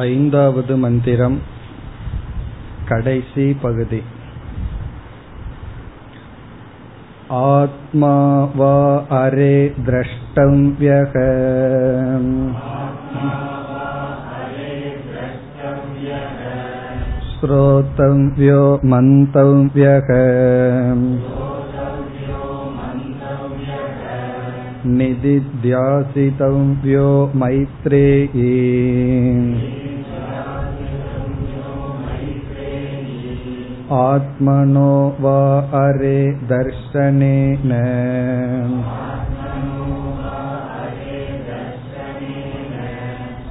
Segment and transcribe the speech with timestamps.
[0.00, 1.34] ऐन्दावद् मन्दिरं
[2.88, 3.98] कडेसी पगुदि
[7.38, 8.14] आत्मा
[8.56, 8.72] वा
[9.18, 9.54] अरे
[9.88, 11.12] द्रष्टव्यः
[17.34, 18.64] श्रोतव्यो
[18.94, 20.10] मन्तव्यः
[24.97, 25.79] निदिध्यासितव्यो
[27.35, 28.53] मैत्रेयी
[33.95, 35.39] आत्मनो वा
[35.81, 37.71] अरे दर्शनेन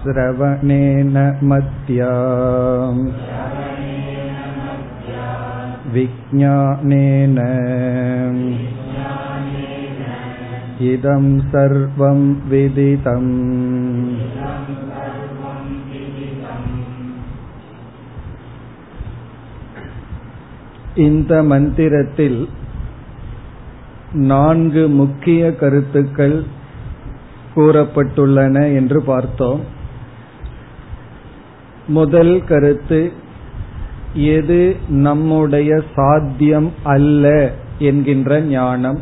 [0.03, 1.17] श्रवणेन
[1.51, 2.11] मत्या
[5.95, 7.39] विज्ञानेन
[10.81, 13.33] इदं सर्वं विदितम्
[20.97, 22.39] இந்த மந்திரத்தில்
[24.27, 26.37] நான்கு முக்கிய கருத்துக்கள்
[27.55, 29.61] கூறப்பட்டுள்ளன என்று பார்த்தோம்
[31.89, 33.01] முதல் கருத்து
[34.15, 37.27] எது நம்முடைய சாத்தியம் அல்ல
[37.79, 39.01] என்கின்ற ஞானம்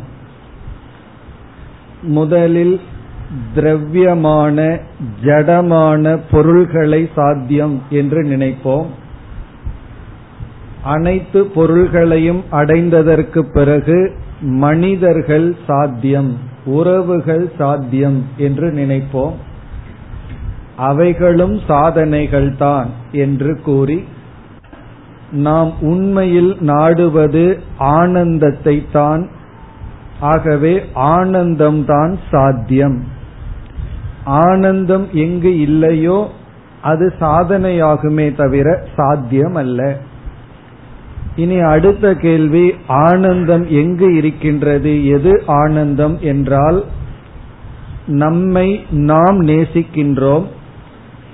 [2.02, 2.80] முதலில்
[3.54, 4.78] திரவியமான
[5.22, 8.86] ஜடமான பொருள்களை சாத்தியம் என்று நினைப்போம்.
[10.84, 19.32] அனைத்து பொருள்களையும் அடைந்ததற்கு பிறகு மனிதர்கள் சாத்தியம் உறவுகள் சாத்தியம் என்று நினைப்போம்.
[20.76, 24.04] அவைகளும் சாதனைகள்தான் என்று கூறி
[25.30, 29.28] நாம் உண்மையில் நாடுவது ஆனந்தத்தை தான்
[30.20, 33.04] ஆகவே ஆனந்தம் தான் சாத்தியம்.
[34.24, 36.26] ஆனந்தம் எங்கு இல்லையோ
[36.82, 39.96] அது சாதனையாகுமே தவிர சாத்தியம் அல்ல
[41.36, 45.06] இனி அடுத்த கேள்வி ஆனந்தம் எங்கு இருக்கின்றது?
[45.06, 46.84] எது ஆனந்தம் என்றால்
[48.06, 50.44] நம்மை நாம் நேசிக்கின்றோம்.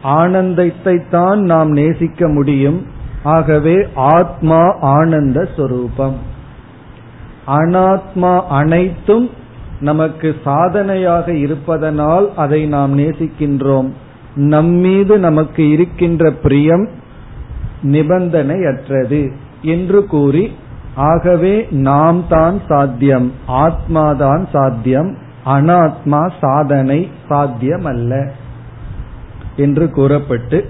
[0.02, 2.86] ஆனந்தத்தை தான் நாம் நேசிக்க முடியும்.
[3.22, 6.34] ஆகவே ஆத்மா ஆனந்த சொரூபம்.
[7.46, 9.30] அனாத்மா அனைத்தும்
[9.80, 13.88] நமக்கு சாதனையாக இருப்பதனால் அதை நாம் நேசிக்கின்றோம்.
[14.34, 16.88] நம்மீது நமக்கு இருக்கின்ற பிரியம்
[17.82, 20.52] நிபந்தனையற்றது என்று கூறி
[20.94, 28.32] ஆகவே நாம் தான் சாத்தியம் ஆத்மாதான் சாத்தியம் அனாத்மா சாதனை சாத்தியம் அல்ல
[29.56, 30.64] என்று கூறப்பட்டு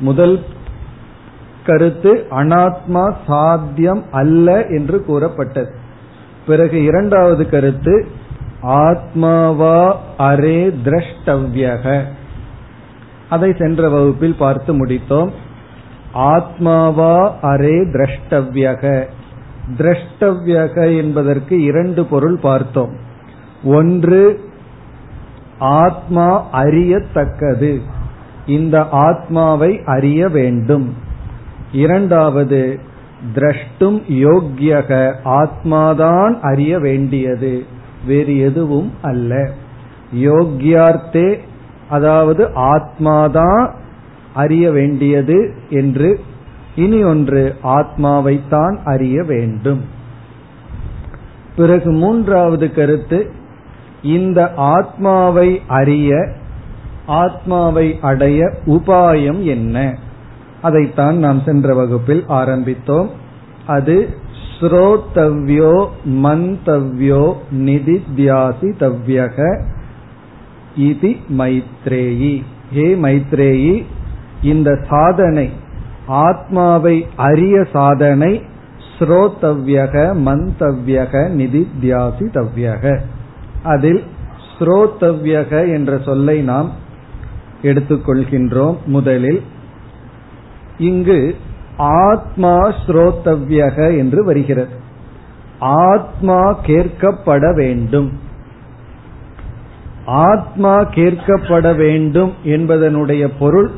[0.00, 0.44] முதல்
[1.64, 5.80] கருத்து அனாத்மா சாத்தியம் அல்ல என்று கூறப்பட்டது.
[6.46, 8.06] பிறகு இரண்டாவது கருத்து
[8.62, 12.04] ஆத்மாவா அரே திரஷ்டவ்யக.
[13.30, 15.30] அதை சென்ற வகுப்பில் பார்த்து முடித்தோம்.
[16.14, 19.06] ஆத்மாவா அரே திரஷ்டவ்யக.
[19.76, 22.96] திரஷ்டவ்யக என்பதற்கு இரண்டு பொருள் பார்த்தோம்.
[23.64, 24.40] ஒன்று
[25.58, 27.80] ஆத்மா அறியத்தக்கது.
[28.46, 30.94] இந்த ஆத்மாவை அறிய வேண்டும்.
[31.72, 32.90] இரண்டாவது
[33.34, 37.64] திரஷ்டும் யோக்கியக ஆத்மாதான் அறிய வேண்டியது.
[38.06, 39.50] வேறு எதுவும் அல்ல.
[40.16, 41.38] யோக்கியார்த்தே
[41.88, 43.70] அதாவது ஆத்மாதான்
[44.34, 46.20] அறிய வேண்டியது என்று
[46.76, 49.80] இனி ஒன்று ஆத்மாவைத்தான் அறிய வேண்டும்.
[51.56, 53.30] பிறகு மூன்றாவது கருத்து
[54.02, 56.32] இந்த ஆத்மாவை அறிய
[57.06, 59.96] ஆத்மாவை அடைய உபாயம் என்ன?
[60.62, 63.08] அதைத்தான் நாம் சென்ற வகுப்பில் ஆரம்பித்தோம்.
[63.66, 63.96] அது
[64.54, 65.74] ஸ்ரோதவ்யோ
[66.22, 67.24] மந்தவ்யோ
[67.66, 69.38] நிதித்யாசி தவ்யக
[70.88, 72.34] இது மைத்ரேயி.
[72.72, 73.74] ஹே மைத்ரேயி
[74.42, 75.46] இந்த சாதனை
[76.22, 76.96] ஆத்மாவை
[77.26, 78.32] அரிய சாதனை
[78.94, 79.94] ஸ்ரோதவ்யக
[80.24, 82.84] மந்தவ்யக நிதித்யாசி தவ்யக.
[83.64, 84.02] அதில்
[84.50, 86.70] ஸ்ரோதவ்யக என்ற சொல்லை நாம்
[87.62, 89.40] எடுத்துக்கொள்கின்றோம் முதலில்.
[90.88, 91.18] இங்கு
[92.06, 94.76] ஆத்மா ஸ்ரோதவ்யக என்று வருகிறது.
[95.84, 98.10] ஆத்மா கேட்கப்பட வேண்டும்.
[100.26, 103.70] ஆத்மா கேட்கப்பட வேண்டும் என்பதனுடைய பொருள்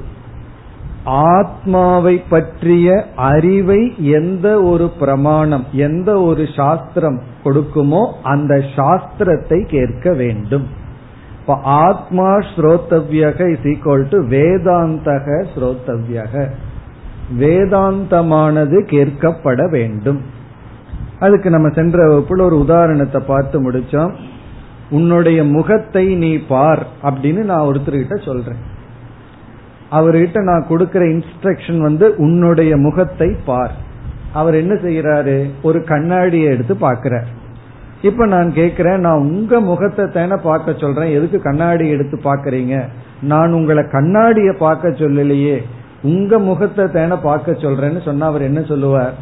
[1.33, 2.87] ஆத்மாவை பற்றிய
[3.31, 3.81] அறிவை
[4.11, 10.67] எந்த ஒரு பிரமாணம் எந்த ஒரு சாஸ்திரம் கொடுக்குமோ அந்த சாஸ்திரத்தை கேட்க வேண்டும்.
[11.41, 16.45] இப்ப ஆத்மா ஸ்ரோத்தவ்யக இஸ் ஈக்வல் டு வேதாந்தக ஸ்ரோத்தவ்யக.
[17.31, 20.21] வேதாந்தமானது கேட்கப்பட வேண்டும்.
[21.19, 24.15] அதுக்கு நம்ம சென்ற வகுப்புல ஒரு உதாரணத்தை பார்த்து முடிச்சோம்.
[24.91, 28.61] உன்னுடைய முகத்தை நீ பார் அப்படின்னு நான் ஒருத்தர்கிட்ட சொல்றேன்.
[29.91, 33.75] அவர்கிட்ட நான் கொடுக்கிற இன்ஸ்ட்ரக்ஷன் வந்து உன்னுடைய முகத்தை பார்.
[34.33, 37.29] அவர் என்ன செய்யறாரு ஒரு கண்ணாடியை எடுத்து பாக்கிறார்
[38.03, 41.11] இப்ப நான் கேக்குறேன் நான் உங்க முகத்தை தானே பார்க்க சொல்றேன்.
[41.11, 42.85] எதுக்கு கண்ணாடி எடுத்து பாக்குறீங்க
[43.21, 45.63] நான் உங்களை கண்ணாடிய பார்க்க சொல்லலையே.
[46.05, 49.15] உங்க முகத்தை தேன பார்க்க சொல்றேன்னு சொன்னா அவர் என்ன சொல்லுவார்?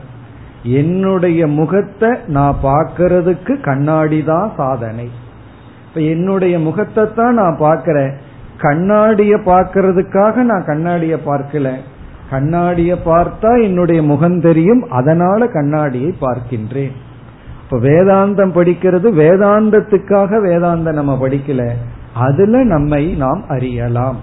[0.63, 5.11] என்னுடைய முகத்தை நான் பார்க்கறதுக்கு கண்ணாடி தான் சாதனை.
[5.89, 8.13] இப்ப என்னுடைய முகத்தை தான் நான் பார்க்கிறேன்.
[8.59, 11.75] கண்ணாடிய பார்க்கறதுக்காக நான் கண்ணாடிய பார்க்கல.
[12.31, 14.83] கண்ணாடிய பார்த்தா என்னுடைய முகம் தெரியும்.
[14.91, 16.93] அதனால கண்ணாடியை பார்க்கின்றேன்.
[17.63, 19.09] இப்ப வேதாந்தம் படிக்கிறது.
[19.23, 21.71] வேதாந்தத்துக்காக வேதாந்தம் நம்ம படிக்கல.
[22.15, 24.17] அதுல நம்மை நாம் அறியலாம்.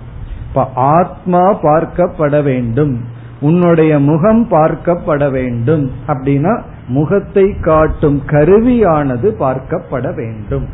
[0.50, 3.04] இப்ப ஆத்மா பார்க்கப்பட வேண்டும்.
[3.42, 5.92] உன்னுடைய முகம் பார்க்கப்பட வேண்டும்.
[6.08, 10.68] அப்படின்னா முகத்தை காட்டும் கருவியானது பார்க்கப்பட வேண்டும்.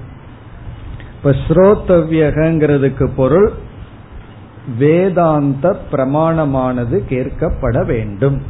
[1.18, 3.52] இப்ப ஸ்ரோத்தவியகங்கிறதுக்கு பொருள்
[4.78, 8.42] வேதாந்த பிரமாணமானது கேட்கப்பட வேண்டும்.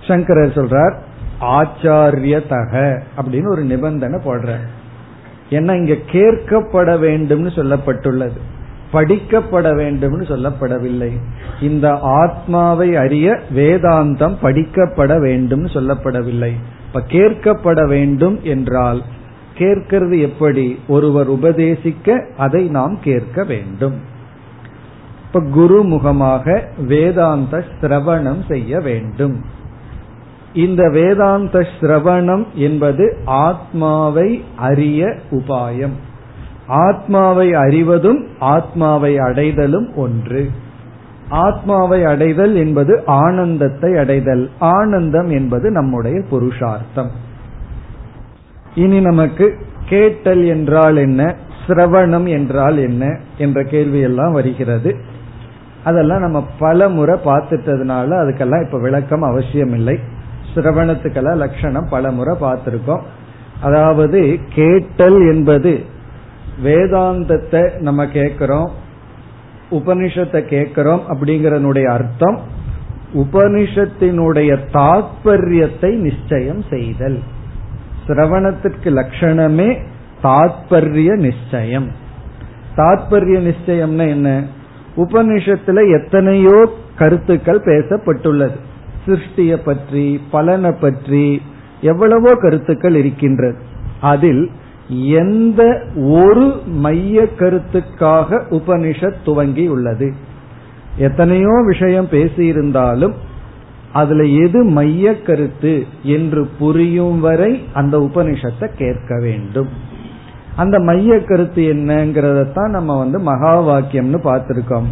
[0.00, 0.94] சங்கரர் சொல்றார்
[1.40, 4.56] ஆச்சாரியதக அப்படின்னு ஒரு நிபந்தனை போடுற
[5.50, 8.38] ஏன்னா இங்க கேட்கப்பட வேண்டும்னு சொல்லப்பட்டுள்ளது.
[8.94, 11.10] படிக்கப்பட வேண்டும்னு சொல்லப்படவில்லை.
[11.60, 16.52] இந்த ஆத்மாவை அறிய வேதாந்தம் படிக்கப்பட வேண்டும் சொல்லப்படவில்லை.
[16.86, 19.02] இப்ப கேட்கப்பட வேண்டும் என்றால்
[19.54, 20.78] கேட்கிறது எப்படி?
[20.88, 23.94] ஒருவர் உபதேசிக்க அதை நாம் கேட்க வேண்டும்.
[25.26, 29.44] இப்ப குரு முகமாக வேதாந்த சிரவணம் செய்ய வேண்டும்.
[30.52, 35.96] இந்த வேதாந்த சிரவணம் என்பது ஆத்மாவை அறிய உபாயம்.
[36.66, 40.50] ஆத்மாவை அறிவதும் ஆத்மாவை அடைதலும் ஒன்று.
[41.28, 44.50] ஆத்மாவை அடைதல் என்பது ஆனந்தத்தை அடைதல்.
[44.58, 47.10] ஆனந்தம் என்பது நம்முடைய புருஷார்த்தம்.
[48.74, 49.54] இனி நமக்கு
[49.88, 51.34] கேட்டல் என்றால் என்ன?
[51.66, 53.18] சிரவணம் என்றால் என்ன?
[53.38, 54.96] என்ற கேள்வி எல்லாம் வருகிறது.
[55.84, 59.98] அதெல்லாம் நம்ம பல முறை பார்த்துட்டதுனால அதுக்கெல்லாம் இப்ப விளக்கம் அவசியம் இல்லை
[60.54, 63.00] சிரவணத்துக்கெல்லாம் லட்சணம் பல முறை பார்த்திருக்கோம்.
[63.62, 65.92] அதாவது கேட்டல் என்பது
[66.62, 68.70] வேதாந்தத்தை நம்ம கேட்கிறோம்
[69.70, 72.38] உபனிஷத்தை கேட்கிறோம் அப்படிங்கறனுடைய அர்த்தம்
[73.14, 77.22] உபனிஷத்தினுடைய தாத்பரியத்தை நிச்சயம் செய்தல்.
[78.06, 79.82] சிரவணத்திற்கு லட்சணமே
[80.22, 81.90] தாத்பரிய நிச்சயம்.
[82.76, 84.44] தாத்பரிய நிச்சயம்னா என்ன?
[84.96, 88.56] உபனிஷத்துல எத்தனையோ கருத்துக்கள் பேசப்பட்டுள்ளது.
[89.06, 91.42] சிருஷ்டிய பற்றி பலனை பற்றி
[91.80, 93.58] எவ்வளவோ கருத்துக்கள் இருக்கின்றது.
[94.00, 94.50] அதில்
[94.88, 100.14] எந்த ஒரு மைய கருத்துக்காக உபனிஷத் துவங்கி உள்ளது
[100.98, 103.12] எத்தனையோ விஷயம் பேசியிருந்தாலும்
[103.92, 109.68] அதுல எது மைய கருத்து என்று புரியும் வரை அந்த உபனிஷத்தை கேட்க வேண்டும்.
[110.56, 114.84] அந்த மைய கருத்து என்னங்கிறதத்தான் நம்ம வந்து மகா வாக்கியம்னு பார்த்திருக்கோம்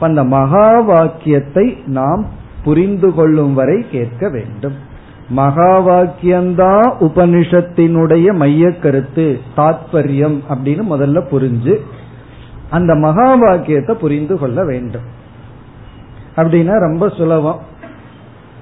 [0.00, 2.26] அந்த மகா வாக்கியத்தை நாம்
[2.64, 4.74] புரிந்து கொள்ளும் வரை கேட்க வேண்டும்.
[5.28, 11.76] மகா வாக்கியம்தான் உபனிஷத்தினுடைய மைய கருத்து தாத்பரியம் அப்படின்னு முதல்ல புரிஞ்சு
[12.70, 15.02] அந்த மகா வாக்கியத்தை புரிந்து கொள்ள வேண்டும்.
[16.36, 17.60] அப்படின்னா ரொம்ப சுலபம்.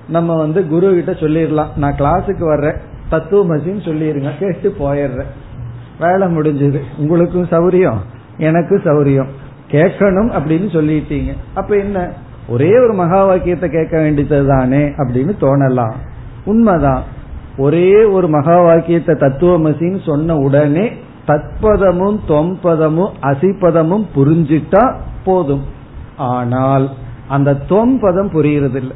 [0.09, 2.77] நம்ம வந்து குரு கிட்ட சொல்லிடலாம் நான் கிளாஸுக்கு வர்றேன்.
[3.11, 5.27] தத்துவமசின்னு சொல்லிடுங்க கேட்டு போயிடுறேன்.
[6.01, 6.81] வேலை முடிஞ்சது.
[6.99, 7.97] உங்களுக்கும் சௌரியம்.
[8.37, 9.27] எனக்கும் சௌரியம்.
[9.71, 11.33] கேட்கணும் அப்படின்னு சொல்லிட்டீங்க.
[11.55, 12.13] அப்ப என்ன?
[12.49, 15.93] ஒரே ஒரு மகா வாக்கியத்தை கேட்க வேண்டியது தானே அப்படின்னு தோணலாம்.
[16.45, 17.03] உண்மைதான்.
[17.59, 20.93] ஒரே ஒரு மகா வாக்கியத்தை தத்துவமசின்னு சொன்ன உடனே
[21.27, 25.65] தத்பதமும் தொம்பதமும் அசிபதமும் புரிஞ்சிட்டா போதும்.
[26.17, 26.91] ஆனால்
[27.29, 28.95] அந்த தொம்பதம் புரியறதில்லை.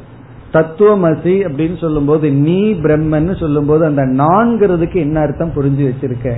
[0.53, 6.33] தத்துவமசி அப்படின்னு சொல்லும்போது நீ பிரம்மன்னு சொல்லும்போது அந்த நான்கிறதுக்கு என்ன அர்த்தம் புரிஞ்சு வச்சிருக்க?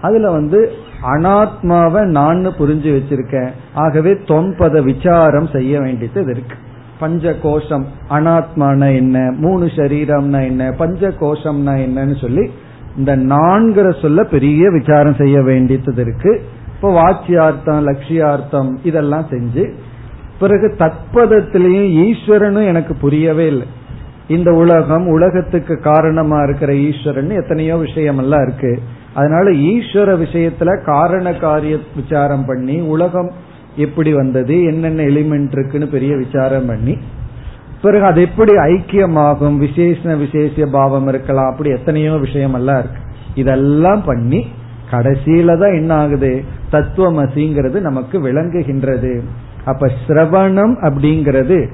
[0.00, 3.50] அதுல வந்து அனாத்மாவை நான் புரிஞ்சு வச்சிருக்க.
[3.74, 6.56] ஆகவே தொம்பத விசாரம் செய்ய வேண்டியது இருக்கு.
[7.00, 12.50] பஞ்ச கோஷம் அனாத்மானா என்ன மூணு சரீரம்னா என்ன பஞ்ச கோஷம்னா என்னன்னு சொல்லி
[12.96, 16.32] இந்த நான்கிற சொல்ல பெரிய விசாரம் செய்ய வேண்டியது இருக்கு.
[16.74, 19.64] இப்போ வாட்சியார்த்தம் லட்சியார்த்தம் இதெல்லாம் செஞ்சு
[20.38, 23.66] பிறகு தத்பதத்திலையும் ஈஸ்வரனும் எனக்கு புரியவே இல்லை.
[24.28, 28.82] இந்த உலகம் உலகத்துக்கு காரணமா இருக்கிற ஈஸ்வரன் எத்தனையோ விஷயம் எல்லாம் இருக்கு.
[29.14, 33.30] அதனால ஈஸ்வர விஷயத்துல காரண காரிய விசாரம் பண்ணி உலகம்
[33.76, 36.98] எப்படி வந்தது என்னென்ன எலிமெண்ட் இருக்குன்னு பெரிய விசாரம் பண்ணி
[37.82, 43.00] பிறகு அது எப்படி ஐக்கியமாகும் விசேஷ விசேஷ பாவம் இருக்கலாம் அப்படி எத்தனையோ விஷயம் எல்லாம் இருக்கு.
[43.34, 44.46] இதெல்லாம் பண்ணி
[44.90, 46.44] கடைசியில தான் என்ன ஆகுது?
[46.72, 49.22] தத்துவமசிங்கிறது நமக்கு விளங்குகின்றது.
[49.64, 51.68] அப்ப சிரவணம் அப்படிங்கிறது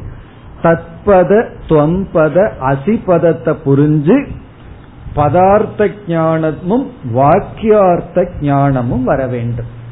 [0.62, 4.26] தத்பத துவம்பத அசிபதத்தை புரிஞ்சு
[5.16, 9.82] பதார்த்த ஞானமும் வாக்கியார்த்த ஞானமும் வர வேண்டும்.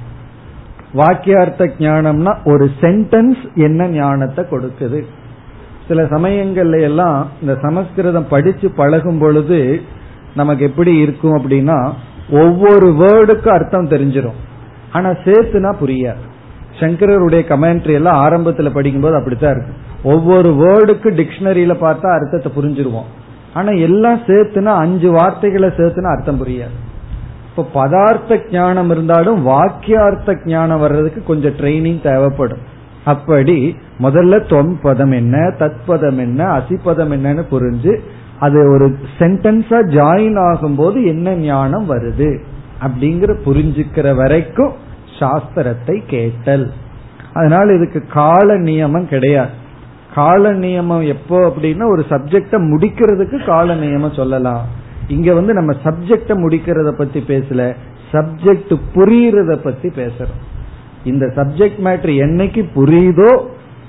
[0.95, 5.01] வாக்கியார்த்த ஞானம்னா ஒரு சென்டென்ஸ் என்ன ஞானத்தை கொடுக்குது.
[5.89, 9.81] சில சமயங்கள்ல எல்லாம் இந்த சமஸ்கிருதம் படிச்சு பழகும் பொழுது
[10.35, 11.79] நமக்கு எப்படி இருக்கும் அப்படின்னா
[12.31, 14.39] ஒவ்வொரு வேர்டுக்கும் அர்த்தம் தெரிஞ்சிடும்
[14.93, 16.23] ஆனா சேர்த்துனா புரியாது.
[16.81, 19.75] சங்கரருடைய கமெண்ட்ரி எல்லாம் ஆரம்பத்துல படிக்கும்போது அப்படித்தான் இருக்கு.
[20.03, 23.11] ஒவ்வொரு வேர்டுக்கு டிக்ஷனரியில பார்த்தா அர்த்தத்தை புரிஞ்சிருவோம்.
[23.55, 26.77] ஆனா எல்லாம் சேர்த்துனா அஞ்சு வார்த்தைகளை சேர்த்துனா அர்த்தம் புரியாது.
[27.57, 32.63] இப்ப பதார்த்த ஞானம் இருந்தாலும் வாக்கியார்த்த ஞானம் வர்றதுக்கு கொஞ்சம் ட்ரைனிங் தேவைப்படும்.
[33.05, 37.99] அப்படி முதல்ல தொம்பதம் என்ன தத்பதம் என்ன அசிபதம் என்னன்னு புரிஞ்சு
[38.39, 42.41] அது ஒரு சென்டென்ஸா ஜாயின் ஆகும்போது என்ன ஞானம் வருது
[42.83, 44.73] அப்படிங்கிற புரிஞ்சுக்கிற வரைக்கும்
[45.19, 46.71] சாஸ்திரத்தை கேட்டல்.
[47.33, 49.51] அதனால இதுக்கு கால நியமம் கிடையாது.
[50.15, 54.81] கால நியமம் எப்போ அப்படின்னா ஒரு சப்ஜெக்ட முடிக்கிறதுக்கு கால நியமம் சொல்லலாம்.
[55.14, 57.62] இங்க வந்து நம்ம சப்ஜெக்ட முடிக்கிறத பத்தி பேசல
[58.12, 60.40] சப்ஜெக்ட் புரியறத பத்தி பேசுறோம்.
[61.04, 63.31] இந்த சப்ஜெக்ட் மேட்ரு என்னைக்கு புரியுதோ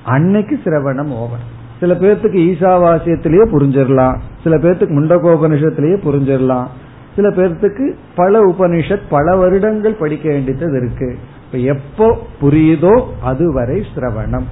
[0.04, 1.44] அன்னைக்கு சிரவணம் ஓவர்
[1.80, 6.68] சில பேர்த்துக்கு ஈசாவாசியத்திலேயே புரிஞ்சிடலாம் சில பேர்த்துக்கு முண்டகோபனிஷத்திலேயே புரிஞ்சிடலாம்
[7.16, 11.08] சில பேர்த்துக்கு பல உபனிஷத் பல வருடங்கள் படிக்க வேண்டியது இருக்கு.
[11.46, 12.06] இப்ப எப்போ
[12.42, 14.46] புரியுதோ அதுவரை சிரவணம்.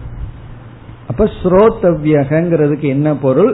[1.09, 3.53] அப்ப ஸ்ரோத்தவ்யகிறதுக்கு என்ன பொருள்?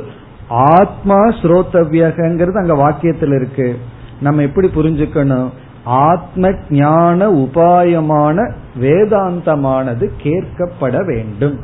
[0.49, 3.79] ஆத்மா ஸ்ரோத்தவியகங்கிறது அங்க வாக்கியத்தில் இருக்கு.
[4.21, 5.49] நம்ம எப்படி புரிஞ்சுக்கணும்?
[5.85, 11.59] ஆத்ம ஞான உபாயமான வேதாந்தமானது கேட்கப்பட வேண்டும்.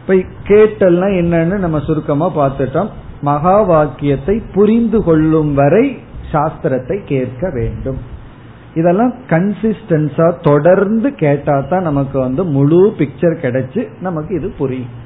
[0.00, 0.14] இப்ப
[0.48, 2.88] கேட்டல்னா என்னன்னு நம்ம சுருக்கமா பார்த்துட்டோம்.
[3.22, 5.98] மகா வாக்கியத்தை புரிந்து கொள்ளும் வரை
[6.32, 7.96] சாஸ்திரத்தை கேட்க வேண்டும்.
[8.74, 15.02] இதெல்லாம் கன்சிஸ்டன்ஸா தொடர்ந்து கேட்டா தான் நமக்கு வந்து முழு பிக்சர் கிடைச்சு நமக்கு இது புரியும்.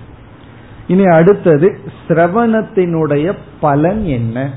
[0.88, 1.68] இனி அடுத்தது
[2.08, 4.50] சிரவணத்தினுடைய பலன் என்ன?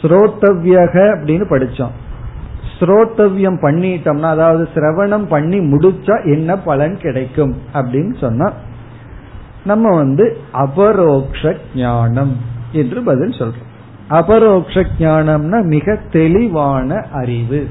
[0.00, 1.94] ஸ்ரோத்தவ்யக அப்படின்னு படிச்சோம்.
[2.78, 8.52] ஸ்ரோத்தவ்யம் பண்ணிட்டோம்னா அதாவது சிரவணம் பண்ணி முடிச்சா என்ன பலன் கிடைக்கும் அப்படின்னு சொன்னா
[9.64, 12.36] நம்ம வந்து அபரோக்ஷ ஞானம்
[12.72, 13.70] என்று பதில் சொல்றோம்.
[14.08, 17.68] அபரோக்ஷ ஞானம்னா மிக தெளிவான அறிவு.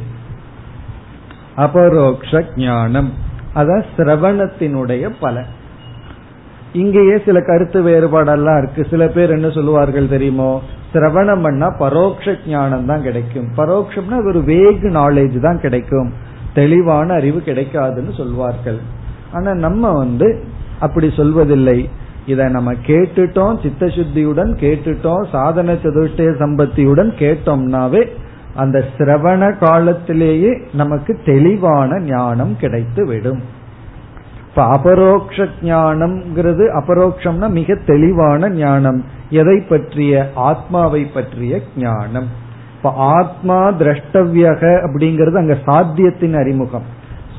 [1.55, 3.13] அபரோக்ஷ ஞானம்
[3.55, 5.51] அதான் சிரவணத்தினுடைய பலன்.
[6.75, 8.81] இங்கேயே சில கருத்து வேறுபாடெல்லாம் இருக்கு.
[8.89, 10.51] சில பேர் என்ன சொல்லுவார்கள் தெரியுமோ?
[10.93, 13.47] சிரவணம் பண்ணா பரோட்ச ஞானம் தான் கிடைக்கும்.
[13.57, 16.09] பரோட்சம்னா ஒரு வேகு நாலேஜ் தான் கிடைக்கும்.
[16.53, 18.79] தெளிவான அறிவு கிடைக்காதுன்னு சொல்வார்கள்.
[19.31, 20.27] ஆனா நம்ம வந்து
[20.79, 21.79] அப்படி சொல்வதில்லை.
[22.25, 28.01] இதை நம்ம கேட்டுட்டோம் சித்த சுத்தியுடன் கேட்டுட்டோம் சாதன சதுஷ்டய சம்பத்தியுடன் கேட்டோம்னாவே
[28.55, 33.41] அந்த சிரவண காலத்திலேயே நமக்கு தெளிவான ஞானம் கிடைத்து விடும்
[34.55, 39.03] இப்ப அபரோக்ஷ ஞானம்ங்கிறது அபரோக்ஷம்னா மிக தெளிவான ஞானம்.
[39.29, 40.29] எதை பற்றிய?
[40.35, 42.27] ஆத்மாவை பற்றிய ஞானம்.
[42.75, 46.83] இப்ப ஆத்மா திரஷ்டவியக அப்படிங்கிறது அங்க சாத்தியத்தின் அறிமுகம்.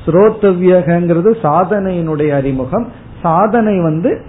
[0.05, 2.91] ஸ்ரோத்தவியகங்கிறது சாதனையினுடைய அறிமுகம்.
[3.21, 4.25] சாதனை வந்து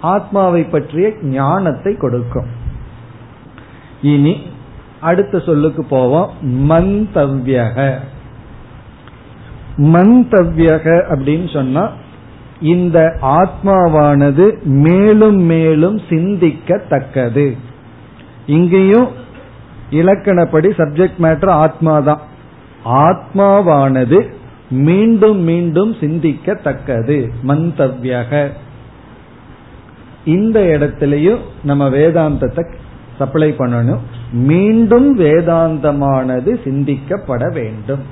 [0.00, 2.46] ஆத்மாவை பற்றிய ஞானத்தை கொடுக்கும்.
[4.02, 4.42] இனி
[5.00, 6.30] அடுத்த சொல்லுக்கு போவோம்.
[6.68, 7.98] மந்தவ்யக.
[9.78, 11.90] மந்தவ்யக அப்படின்னு சொன்னா
[12.62, 17.56] இந்த ஆத்மாவானது மேலும் மேலும் சிந்திக்கத்தக்கது.
[18.46, 19.08] இங்கேயும்
[19.90, 22.22] இலக்கணப்படி சப்ஜெக்ட் மேட்டர் ஆத்மாதான்.
[22.84, 24.32] ஆத்மாவானது
[24.70, 28.50] மீண்டும் மீண்டும் சிந்திக்கத்தக்கது மந்தவ்யக.
[30.24, 32.74] இந்த இடத்திலையும் நம்ம வேதாந்தத்தை
[33.18, 34.00] சப்ளை பண்ணணும்.
[34.32, 38.02] மீண்டும் வேதாந்தமானது சிந்திக்கப்பட வேண்டும்.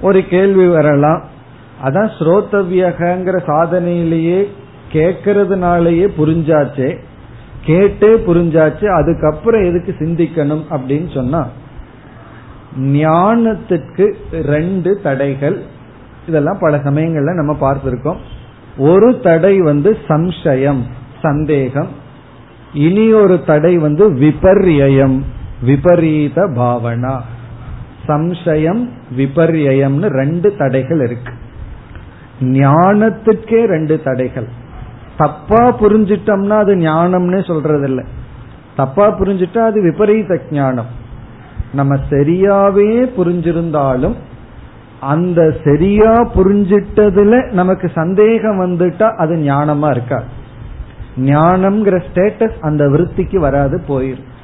[0.00, 1.34] ஒரு கேள்வி வரலாம்.
[1.84, 4.46] அதான் ஸ்ரோத்தவியகங்கிற சாதனையிலேயே
[4.92, 6.98] கேட்கறதுனாலயே புரிஞ்சாச்சே.
[7.66, 11.48] கேட்டே புரிஞ்சாச்சு அதுக்கப்புறம் எதுக்கு சிந்திக்கணும் அப்படின்னு சொன்னா
[12.80, 15.62] ஞானத்துக்கு ரெண்டு தடைகள்.
[16.28, 18.16] இதெல்லாம் பல சமயங்கள்ல நம்ம பார்த்திருக்கோம்.
[18.78, 20.80] ஒரு தடை வந்து சம்சயம்
[21.22, 21.88] சந்தேகம்.
[22.72, 25.20] இனி ஒரு தடை வந்து விபர்யம்
[25.62, 27.20] விபரீத பாவனா.
[28.06, 31.32] சம்சயம் விபர்யம்னு ரெண்டு தடைகள் இருக்கு.
[32.40, 34.46] ஞானத்துக்கே ரெண்டு தடைகள்.
[35.16, 38.04] தப்பா புரிஞ்சிட்டோம்னா அது ஞானம்னு சொல்றது இல்ல
[38.76, 40.86] தப்பா புரிஞ்சிட்டா அது விபரீத ஞானம்.
[41.72, 44.14] நம்ம சரியாவே புரிஞ்சிருந்தாலும்
[45.00, 50.22] அந்த சரியா புரிஞ்சிட்டதுல நமக்கு சந்தேகம் வந்துட்டா அது ஞானமா இருக்கா?
[51.16, 54.34] ஞானம்ங்கிற ஸ்டேட்டஸ் அந்த விருத்திக்கு வராது போயிரும்.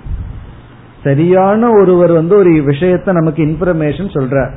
[1.02, 4.50] சரியான ஒருவர் வந்து ஒரு விஷயத்த நமக்கு இன்ஃபர்மேஷன் சொல்றார்.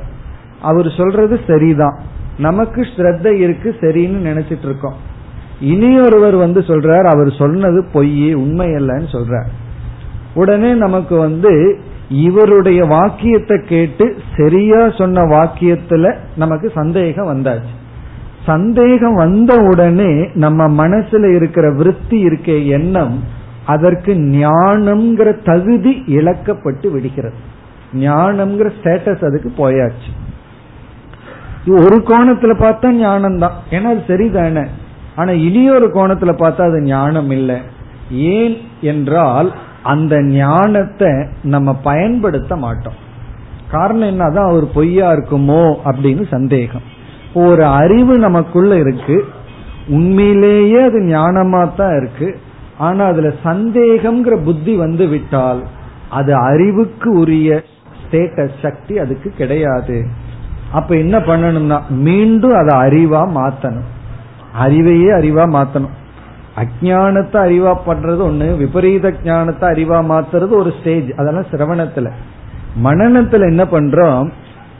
[0.60, 1.98] அவர் சொல்றது சரிதான்.
[2.38, 4.96] நமக்கு ஸ்ரத்த இருக்கு சரின்னு நினைச்சிட்டு இருக்கோம்.
[5.60, 9.48] இனி ஒருவர் வந்து சொல்றார் அவர் சொன்னது பொய் உண்மை இல்லைன்னு சொல்றார்.
[10.34, 11.78] உடனே நமக்கு வந்து
[12.08, 17.74] இவருடைய வாக்கியத்தை கேட்டு சரியா சொன்ன வாக்கியத்துல நமக்கு சந்தேகம் வந்தாச்சு.
[18.46, 23.22] சந்தேகம் வந்த உடனே நம்ம மனசுல இருக்கிற விருத்தி இருக்க எண்ணம்
[23.66, 27.34] அதற்கு ஞானம்ங்கிற தகுதி இழக்கப்பட்டு விடுகிறது.
[27.94, 30.10] ஞானம்ங்கிற ஸ்டேட்டஸ் அதுக்கு போயாச்சு.
[31.68, 34.66] ஒரு கோணத்துல பார்த்தா ஞானம் தான் ஏன்னா அது சரிதானே?
[35.16, 37.56] ஆனா இனியொரு கோணத்துல பார்த்தா அது ஞானம் இல்லை
[38.10, 42.94] ஏன் என்றால் அந்த ஞானத்தை நம்ம பயன்படுத்த மாட்டோம்.
[43.70, 46.82] காரணம் என்னதான் அவர் பொய்யா இருக்குமோ அப்படின்னு சந்தேகம்.
[47.34, 49.24] ஒரு அறிவு நமக்குள்ள இருக்கு.
[49.88, 52.38] உண்மையிலேயே அது ஞானமா தான் இருக்கு.
[52.78, 55.62] ஆனா அதுல சந்தேகம்ங்கிற புத்தி வந்து விட்டால்
[56.10, 57.62] அது அறிவுக்கு உரிய
[58.02, 60.06] ஸ்டேட்டஸ் சக்தி அதுக்கு கிடையாது.
[60.72, 63.86] அப்ப என்ன பண்ணணும்னா மீண்டும் அதை அறிவா மாத்தணும்.
[64.60, 65.94] அறிவையே அறிவா மாத்தணும்.
[66.56, 72.10] அஜானத்தை அறிவா பண்றது ஒண்ணு விபரீத ஞானத்தை அறிவா மாத்துறது ஒரு ஸ்டேஜ் அதெல்லாம் சிரவணத்துல.
[72.84, 74.30] மனநத்துல என்ன பண்றோம்?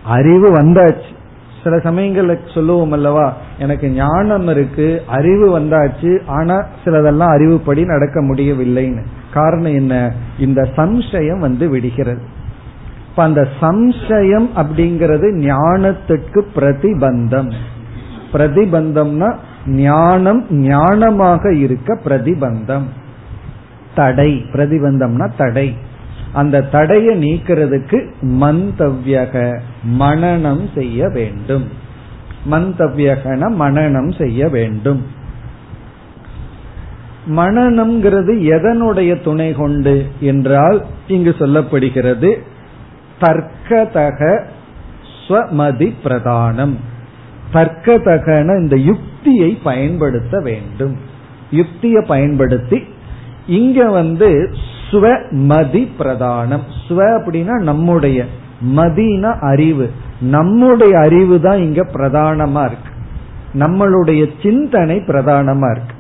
[0.04, 1.14] அறிவு வந்தாச்சு.
[1.62, 9.06] சில சமயங்கள்ல சொல்லுவோம் அல்லவா எனக்கு ஞானம் இருக்கு அறிவு வந்தாச்சு ஆனா சிலதெல்லாம் அறிவுப்படி நடக்க முடியவில்லைன்னு.
[9.32, 10.12] காரணம் என்ன?
[10.38, 12.22] இந்த சம்சயம் வந்து விடுகிறது.
[13.16, 17.52] இப்ப அந்த சம்சயம் அப்படிங்கிறது ஞானத்துக்கு பிரதிபந்தம்.
[18.32, 22.82] பிரதிபந்தம்னா ஞானம் ஞானமாக இருக்க பிரதிபந்தம்.
[23.94, 25.76] தடை பிரதிபந்தம்னா தடை.
[26.32, 29.60] அந்த தடையை நீக்கிறதுக்கு மந்தவ்யக
[29.98, 31.64] மனநம் செய்ய வேண்டும்.
[32.50, 35.06] மந்தவ்யகன மனநம் செய்ய வேண்டும்.
[37.36, 42.36] மனநம்ங்கிறது எதனுடைய துணை கொண்டு என்றால் இங்கு சொல்லப்படுகிறது
[43.20, 44.42] தர்க்கதக
[45.28, 46.74] ஸ்வமதி பிரதானம்
[47.52, 50.96] தர்க்கதகன இந்த யுக்தியை பயன்படுத்த வேண்டும்.
[51.50, 52.82] யுக்தியை பயன்படுத்தி
[53.46, 54.54] இங்க வந்து
[54.90, 58.24] ஸ்வமதி பிரதானம் ஸ்வ அப்படின்னா நம்முடைய
[58.76, 59.90] மதினா அறிவு.
[60.20, 62.94] நம்முடைய அறிவு தான் இங்க பிரதானமா இருக்கு.
[63.54, 65.94] நம்மளுடைய சிந்தனை பிரதானமா இருக்கு.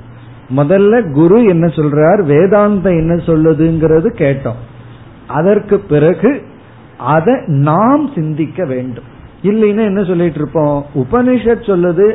[0.56, 2.20] முதல்ல குரு என்ன சொல்றார்?
[2.24, 4.60] வேதாந்தம் என்ன சொல்லுதுங்கிறது கேட்டோம்.
[5.26, 6.42] அதற்கு பிறகு
[6.98, 9.04] அதை நாம் சிந்திக்க வேண்டும்.
[9.42, 10.86] இல்லைன்னா என்ன சொல்லிட்டு இருப்போம்?
[10.94, 12.14] உபனிஷத் சொல்லுது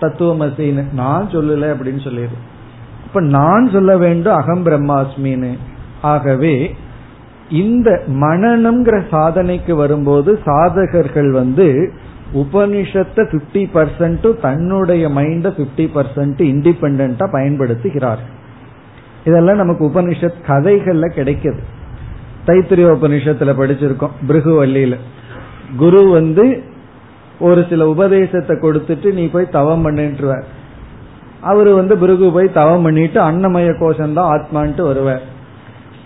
[0.00, 0.92] தத்துவமசின்னு.
[0.92, 2.36] நான் சொல்லல அப்படின்னு சொல்லிடு.
[3.06, 5.56] அப்ப நான் சொல்ல வேண்டும் அகம் பிரம்மாஸ்மின்னு.
[6.02, 6.74] ஆகவே
[7.50, 11.92] இந்த மனநம்ங்கிற சாதனைக்கு வரும்போது சாதகர்கள் வந்து
[12.34, 18.18] உபனிஷத்தை பிப்டி பர்சன்ட் தன்னுடைய மைண்ட பிப்டி பர்சன்ட் இண்டிபெண்டா பயன்படுத்துகிறார்
[19.24, 21.58] இதெல்லாம் நமக்கு உபனிஷத் கதைகள்ல கிடைக்குது.
[22.46, 24.96] தைத்திரிய உபநிஷத்துல படிச்சிருக்கோம் பிருகுவல்லியில.
[25.76, 26.44] குரு வந்து
[27.38, 30.46] ஒரு சில உபதேசத்தை கொடுத்துட்டு நீ போய் தவம் பண்ணுன்றார்
[31.40, 35.24] அவரு வந்து பிருகு போய் தவம் பண்ணிட்டு அன்னமய கோஷம் தான் ஆத்மான்ட்டு வருவார்.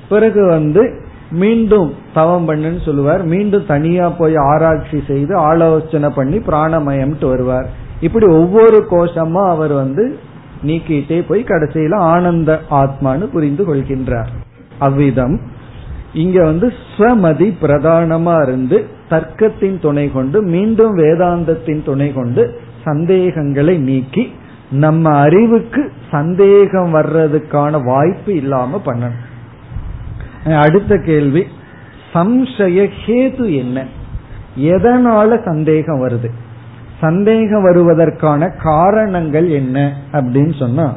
[0.09, 0.83] பிறகு வந்து
[1.31, 3.22] மீண்டும் தவம் பண்ணுன்னு சொல்லுவார்.
[3.24, 7.68] மீண்டும் தனியா போய் ஆராய்ச்சி செய்து ஆலோசனை பண்ணி பிராணமயம்ட்டு வருவார்.
[8.00, 10.18] இப்படி ஒவ்வொரு கோஷமா அவர் வந்து
[10.66, 14.31] நீக்கிட்டே போய் கடைசியில ஆனந்த ஆத்மான்னு புரிந்து கொள்கின்றார்.
[14.79, 15.40] அவ்விதம்.
[16.12, 24.32] இங்க வந்து ஸ்வமதி பிரதானமா இருந்து தர்க்கத்தின் துணை கொண்டு மீண்டும் வேதாந்தத்தின் துணை கொண்டு சந்தேகங்களை நீக்கி
[24.70, 30.58] நம்ம அறிவுக்கு சந்தேகம் வர்றதுக்கான வாய்ப்பு இல்லாம பண்ணணும்.
[30.58, 31.46] அடுத்த கேள்வி.
[32.14, 33.84] சம்சய ஹேது என்ன?
[34.58, 36.30] எதனால சந்தேகம் வருது?
[37.00, 40.96] சந்தேகம் வருவதற்கான காரணங்கள் என்ன அப்படின்னு சொன்னா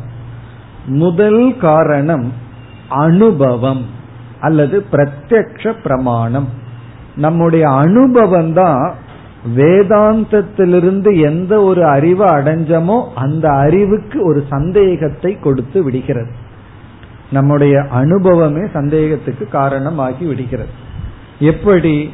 [0.86, 2.34] முதல் காரணம்
[2.90, 4.02] அனுபவம்.
[4.44, 6.50] அல்லது பிரத்யக்ஷ பிரமாணம்.
[7.16, 8.94] நம்முடைய அனுபவம் தான்
[9.56, 16.32] வேதாந்தத்திலிருந்து எந்த ஒரு அறிவை அடைஞ்சமோ அந்த அறிவுக்கு ஒரு சந்தேகத்தை கொடுத்து விடுகிறது.
[17.32, 20.70] நம்முடைய அனுபவமே சந்தேகத்துக்கு காரணமாகி விடுகிறது.
[21.40, 22.10] எப்படி?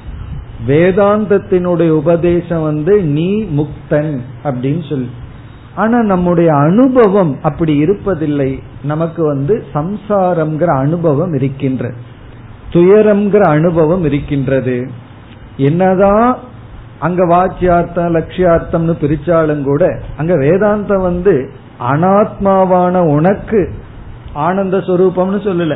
[0.68, 5.10] வேதாந்தத்தினுடைய உபதேசம் வந்து நீ முக்தன் அப்படின்னு சொல்லி.
[5.76, 8.60] ஆனா நம்முடைய அனுபவம் அப்படி இருப்பதில்லை.
[8.84, 11.92] நமக்கு வந்து சம்சாரம்ங்கிற அனுபவம் இருக்கின்ற
[12.74, 14.78] துயரம்ங்கிற அனுபவம் இருக்கின்றது.
[15.58, 16.38] என்னதான்
[17.00, 19.84] அங்க வாச்சியார்த்தம் லட்சியார்த்தம்னு பிரிச்சாலும் கூட
[20.18, 21.36] அங்க வேதாந்தம் வந்து
[21.92, 23.62] அனாத்மாவான உனக்கு
[24.34, 25.76] ஆனந்த சொரூபம்னு சொல்லல.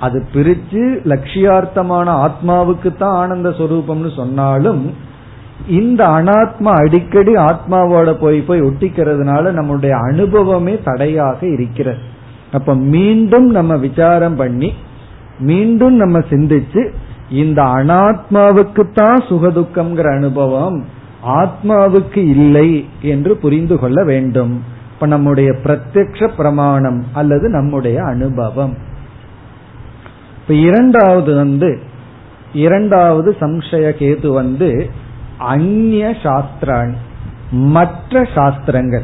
[0.00, 4.82] அது பிரிச்சு லட்சியார்த்தமான ஆத்மாவுக்கு தான் ஆனந்த ஸ்வரூபம்னு சொன்னாலும்
[5.68, 12.00] இந்த அனாத்மா அடிக்கடி ஆத்மாவோட போய் போய் ஒட்டிக்கிறதுனால நம்முடைய அனுபவமே தடையாக இருக்கிறது.
[12.52, 14.70] அப்ப மீண்டும் நம்ம விசாரம் பண்ணி
[15.38, 16.90] மீண்டும் நம்ம சிந்திச்சு
[17.30, 20.84] இந்த அனாத்மாவுக்கு தான் சுகதுக்கம்ங்கிற அனுபவம்
[21.26, 24.62] ஆத்மாவுக்கு இல்லை என்று புரிந்து கொள்ள வேண்டும்.
[24.92, 28.76] இப்ப நம்முடைய பிரத்யக்ஷ பிரமாணம் அல்லது நம்முடைய அனுபவம்.
[30.36, 31.78] இப்ப இரண்டாவது வந்து
[32.52, 34.90] இரண்டாவது சம்சய கேது வந்து
[35.38, 36.92] அந்நிய சாஸ்திரான்
[37.50, 39.02] மற்ற சாஸ்திரங்கள்.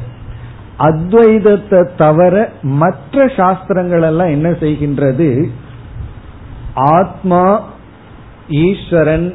[0.78, 5.48] அத்வைதத்தை தவிர மற்ற சாஸ்திரங்கள் எல்லாம் என்ன செய்கின்றது?
[6.74, 7.64] ஆத்மா
[8.48, 9.34] ஈஸ்வரன்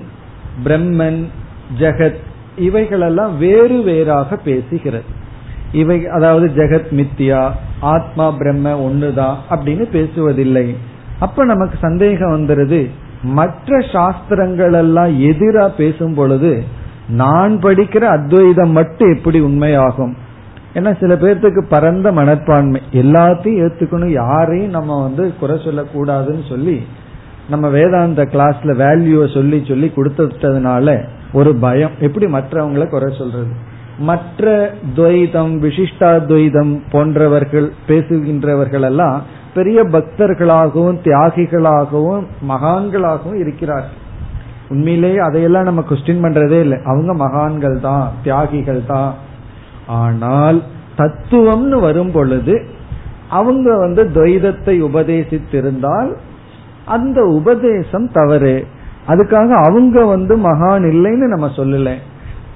[0.63, 1.23] பிரம்மன்
[1.79, 2.19] ஜெகத்
[2.57, 5.01] இவைகளெல்லாம் வேறு வேறாக பேசுகிறது.
[5.71, 10.75] இவை அதாவது ஜெகத் மித்தியா ஆத்மா பிரம்ம ஒண்ணுதான் அப்படின்னு பேசுவதில்லை.
[11.19, 12.89] அப்ப நமக்கு சந்தேகம் வந்துருது
[13.23, 16.63] மற்ற சாஸ்திரங்கள் எல்லாம் எதிரா பேசும் பொழுது
[17.07, 20.13] நான் படிக்கிற அத்வைதம் மட்டும் எப்படி உண்மையாகும்?
[20.73, 22.81] ஏன்னா சில பேர்த்துக்கு பரந்த மனப்பான்மை.
[22.91, 26.83] எல்லாத்தையும் ஏத்துக்கணும் யாரையும் நம்ம வந்து குறை சொல்லக்கூடாதுன்னு சொல்லி
[27.51, 30.88] நம்ம வேதாந்த கிளாஸ்ல வேல்யூவை சொல்லி சொல்லி கொடுத்ததுனால
[31.34, 31.91] ஒரு பயம்.
[31.99, 33.53] எப்படி மற்றவங்களை குறை சொல்றது?
[33.97, 39.17] மற்ற துவைதம் விசிஷ்டாத்வைதம் போன்றவர்கள் பேசுகின்றவர்கள் எல்லாம்
[39.53, 43.99] பெரிய பக்தர்களாகவும் தியாகிகளாகவும் மகான்களாகவும் இருக்கிறார்கள்.
[44.69, 46.77] உண்மையிலேயே அதையெல்லாம் நம்ம கொஸ்டின் பண்றதே இல்லை.
[46.86, 49.13] அவங்க மகான்கள் தான் தியாகிகள் தான்.
[49.88, 50.63] ஆனால்
[50.97, 52.65] தத்துவம்னு வரும் பொழுது
[53.29, 56.12] அவங்க வந்து துவைதத்தை உபதேசித்திருந்தால்
[56.85, 58.67] அந்த உபதேசம் தவறு.
[59.07, 61.95] அதுக்காக அவங்க வந்து மகான் இல்லைன்னு நம்ம சொல்லல.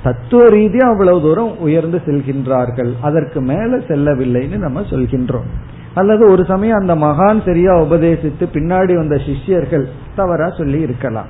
[0.04, 2.92] தத்துவ ரீதியா அவ்வளவு தூரம் உயர்ந்து செல்கின்றார்கள்.
[3.02, 5.46] அதற்கு மேல செல்லவில்லைன்னு நம்ம சொல்கின்றோம்.
[5.94, 11.28] அல்லது ஒரு சமயம் அந்த மகான் சரியா உபதேசித்து பின்னாடி வந்த சிஷ்யர்கள் தவறா சொல்லி இருக்கலாம்.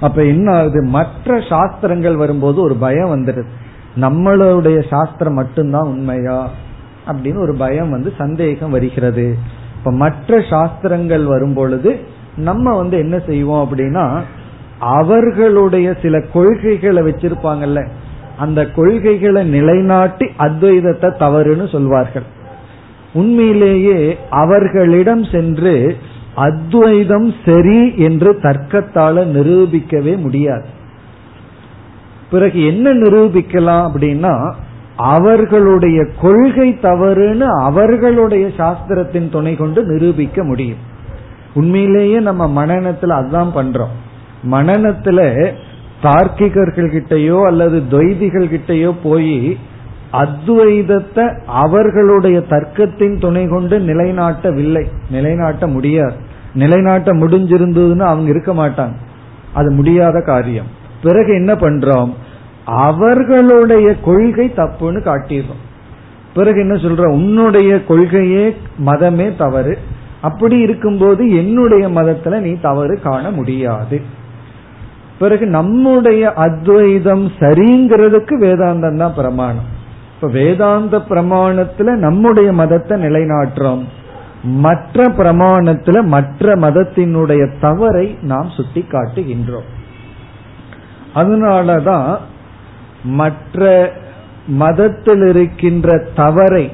[0.00, 0.82] அப்ப என்ன ஆகுது?
[0.82, 3.44] மற்ற சாஸ்திரங்கள் வரும்போது ஒரு பயம் வந்துடுது.
[4.00, 6.48] நம்மளுடைய சாஸ்திரம் மட்டும்தான் உண்மையா?
[7.06, 9.36] அப்படின்னு ஒரு பயம் வந்து சந்தேகம் வருகிறது.
[9.80, 12.00] இப்ப மற்ற சாஸ்திரங்கள் வரும் பொழுது
[12.36, 14.20] நம்ம வந்து என்ன செய்வோம் அப்படின்னா
[14.78, 17.88] அவர்களுடைய சில கொள்கைகளை வச்சிருப்பாங்கல்ல.
[18.38, 22.22] அந்த கொள்கைகளை நிலைநாட்டி அத்வைதத்தை தவறுன்னு சொல்வார்கள்.
[23.12, 25.96] உண்மையிலேயே அவர்களிடம் சென்று
[26.34, 30.68] அத்வைதம் சரி என்று தர்க்கத்தால நிரூபிக்கவே முடியாது.
[32.30, 34.54] பிறகு என்ன நிரூபிக்கலாம் அப்படின்னா
[35.02, 40.76] அவர்களுடைய கொள்கை தவறுன்னு அவர்களுடைய சாஸ்திரத்தின் துணை கொண்டு நிரூபிக்க முடியும்.
[41.54, 43.94] உண்மையிலேயே நம்ம மனநத்துல அதுதான் பண்றோம்.
[44.50, 45.50] மனநத்துல
[46.02, 49.58] தார்க்கிகர்கள் கிட்டயோ அல்லது துவைதிகள் கிட்டயோ போய்
[50.12, 54.86] அத்வைதத்தை அவர்களுடைய தர்க்கத்தின் துணை கொண்டு நிலைநாட்டவில்லை.
[55.10, 56.14] நிலைநாட்ட முடியாது.
[56.54, 58.94] நிலைநாட்ட முடிஞ்சிருந்ததுன்னு அவங்க இருக்க மாட்டாங்க.
[59.52, 60.66] அது முடியாத காரியம்.
[61.02, 62.12] பிறகு என்ன பண்றோம்?
[62.64, 65.68] அவர்களுடைய கொள்கை தப்புன்னு காட்டிடுறோம்.
[66.34, 67.06] பிறகு என்ன சொல்ற?
[67.06, 69.78] உன்னுடைய கொள்கையே மதமே தவறு.
[70.20, 74.00] அப்படி இருக்கும்போது என்னுடைய மதத்துல நீ தவறு காண முடியாது.
[75.18, 79.78] பிறகு நம்முடைய அத்வைதம் சரிங்கிறதுக்கு வேதாந்தம் தான் பிரமாணம்.
[80.14, 83.84] இப்ப வேதாந்த பிரமாணத்துல நம்முடைய மதத்தை நிலைநாட்டுறோம்.
[84.42, 89.68] மற்ற பிரமாணத்துல மற்ற மதத்தினுடைய தவறை நாம் சுட்டி காட்டுகின்றோம்
[91.14, 92.16] அதனாலதான்
[93.02, 93.92] மற்ற
[94.46, 96.72] மதத்தில் இருக்கின்ற தவறை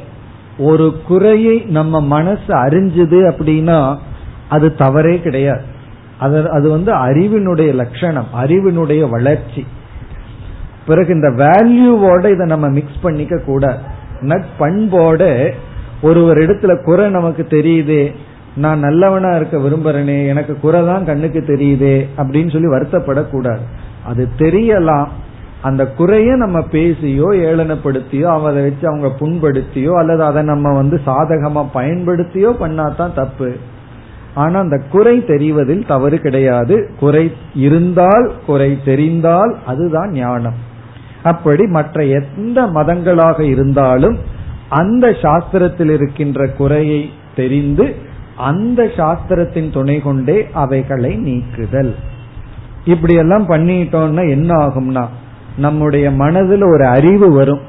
[0.58, 3.96] ஒரு குறையை நம்ம மனசு அறிஞ்சது அப்படின்னா
[4.48, 5.60] அது தவறே கிடையாது.
[6.18, 9.66] அது அது வந்து அறிவினுடைய லட்சணம் அறிவினுடைய வளர்ச்சி.
[10.86, 13.78] பிறகு இந்த வேல்யூவோட இதை நம்ம மிக்ஸ் பண்ணிக்க கூட
[14.20, 15.52] நட்பண்போட
[16.02, 18.14] ஒருவர் இடத்துல குறை நமக்கு தெரியுது
[18.56, 23.60] நான் நல்லவனா இருக்க விரும்புறேனே எனக்கு குறை தான் கண்ணுக்கு தெரியுதே அப்படின்னு சொல்லி வருத்தப்படக்கூடாது.
[24.04, 25.08] அது தெரியலாம்
[25.62, 32.50] அந்த குறைய நம்ம பேசியோ ஏளனப்படுத்தியோ அதை வச்சு அவங்க புண்படுத்தியோ அல்லது அதை நம்ம வந்து சாதகமா பயன்படுத்தியோ
[32.60, 33.56] பண்ணாதான் தப்பு.
[34.34, 36.90] ஆனா அந்த குறை தெரிவதில் தவறு கிடையாது.
[37.00, 40.54] குறை இருந்தால் குறை தெரிந்தால் அதுதான் ஞானம்.
[41.22, 44.18] அப்படி மற்ற எந்த மதங்களாக இருந்தாலும்
[44.68, 47.94] அந்த சாஸ்திரத்தில் இருக்கின்ற குறையை தெரிந்து
[48.36, 51.94] அந்த சாஸ்திரத்தின் துணை கொண்டே அவைகளை நீக்குதல்.
[52.84, 55.06] இப்படி எல்லாம் பண்ணிட்டோம்னா என்ன ஆகும்னா
[55.56, 57.60] நம்முடைய மனதில் ஒரு அறிவு வரும்.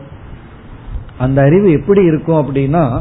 [1.18, 3.00] அந்த அறிவு எப்படி இருக்கும் அப்படின்னா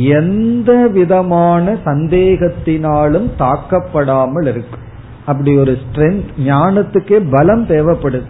[0.00, 4.84] எந்த விதமான சந்தேகத்தினாலும் தாக்கப்படாமல் இருக்கும்
[5.26, 8.22] அப்படி ஒரு ஸ்ட்ரென்த் ஞானத்துக்கே பலம் தேவைப்படுது.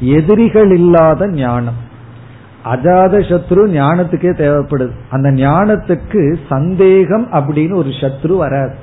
[0.00, 1.84] எதிரிகள் இல்லாத ஞானம்.
[2.64, 4.90] அஜாத சத்ரு ஞானத்துக்கே தேவைப்படுது.
[5.10, 8.74] அந்த ஞானத்துக்கு சந்தேகம் அப்படின்னு ஒரு சத்ரு வராது.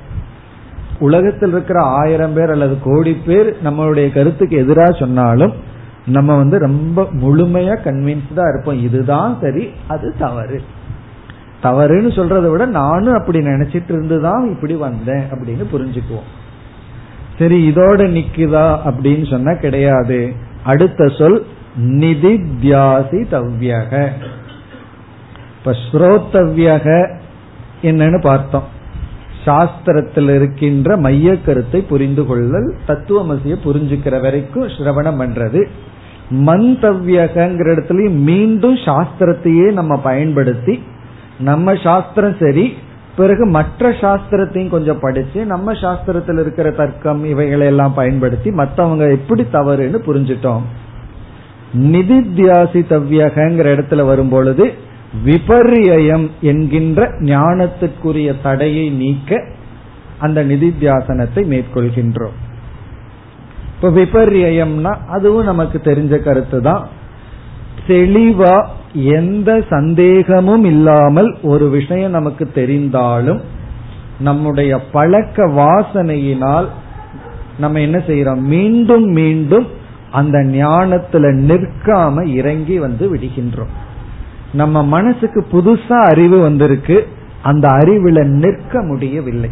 [0.98, 5.52] உலகத்தில் இருக்கிற ஆயிரம் பேர் அல்லது கோடி பேர் நம்மளுடைய கருத்துக்கு எதிராக சொன்னாலும்
[6.06, 8.82] நம்ம வந்து ரொம்ப முழுமையா கன்வின்ஸ்டா இருப்போம்.
[8.82, 10.62] இதுதான் சரி அது தவறு.
[11.62, 16.30] தவறுன்னு சொல்றதை விட நானும் அப்படி நினைச்சிட்டு இருந்துதான் இப்படி வந்தேன் அப்படின்னு புரிஞ்சுக்குவோம்.
[17.38, 20.32] சரி இதோட நிக்குதா அப்படின்னு சொன்னா கிடையாது.
[20.64, 21.46] அடுத்த சொல்
[21.80, 24.08] நிதித்தியாசி தவ்யக.
[25.58, 27.16] இப்ப ஸ்ரோத்தவ்யக
[27.82, 28.72] என்னன்னு பார்த்தோம்.
[29.44, 35.64] சாஸ்திரத்தில் இருக்கின்ற மைய கருத்தை புரிந்து கொள்ளல் தத்துவமசிய புரிஞ்சுக்கிற வரைக்கும் சிரவணம் பண்றது.
[36.30, 40.82] மந்தவ்யகிற இடத்துலயும் மீண்டும் சாஸ்திரத்தையே நம்ம பயன்படுத்தி
[41.38, 42.74] நம்ம சாஸ்திரம் சரி
[43.16, 49.98] பிறகு மற்ற சாஸ்திரத்தையும் கொஞ்சம் படிச்சு நம்ம சாஸ்திரத்தில் இருக்கிற தர்க்கம் இவைகளை எல்லாம் பயன்படுத்தி மற்றவங்க எப்படி தவறுன்னு
[50.06, 50.60] புரிஞ்சிட்டோம்.
[51.74, 54.72] நிதித்தியாசி தவ்யகங்கிற இடத்துல வரும் பொழுது
[56.40, 59.46] என்கின்ற ஞானத்துக்குரிய தடையை நீக்க
[60.18, 62.43] அந்த நிதித்தியாசனத்தை மேற்கொள்கின்றோம்.
[63.84, 66.88] இப்ப விபர்யம்னா அதுவும் நமக்கு தெரிஞ்ச கருத்து தான்
[67.86, 73.40] தெளிவா எந்த சந்தேகமும் இல்லாமல் ஒரு விஷயம் நமக்கு தெரிந்தாலும்
[74.18, 76.66] நம்முடைய பழக்க வாசனையினால்
[77.58, 78.40] நம்ம என்ன செய்யறோம்?
[78.40, 79.66] மீண்டும் மீண்டும்
[80.10, 83.72] அந்த ஞானத்துல நிற்காம இறங்கி வந்து விடுகின்றோம்.
[84.52, 87.06] நம்ம மனசுக்கு புதுசா அறிவு வந்திருக்கு.
[87.42, 89.50] அந்த அறிவுல நிற்க முடியவில்லை.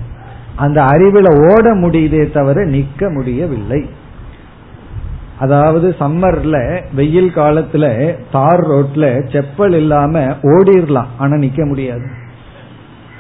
[0.57, 3.89] அந்த அறிவுல ஓட முடியுதே தவிர நிற்க முடியவில்லை.
[5.43, 6.57] அதாவது சம்மர்ல
[6.95, 7.85] வெயில் காலத்துல
[8.33, 12.07] தார் ரோட்ல செப்பல் இல்லாம ஓடிரலாம் ஆனா நிக்க முடியாது.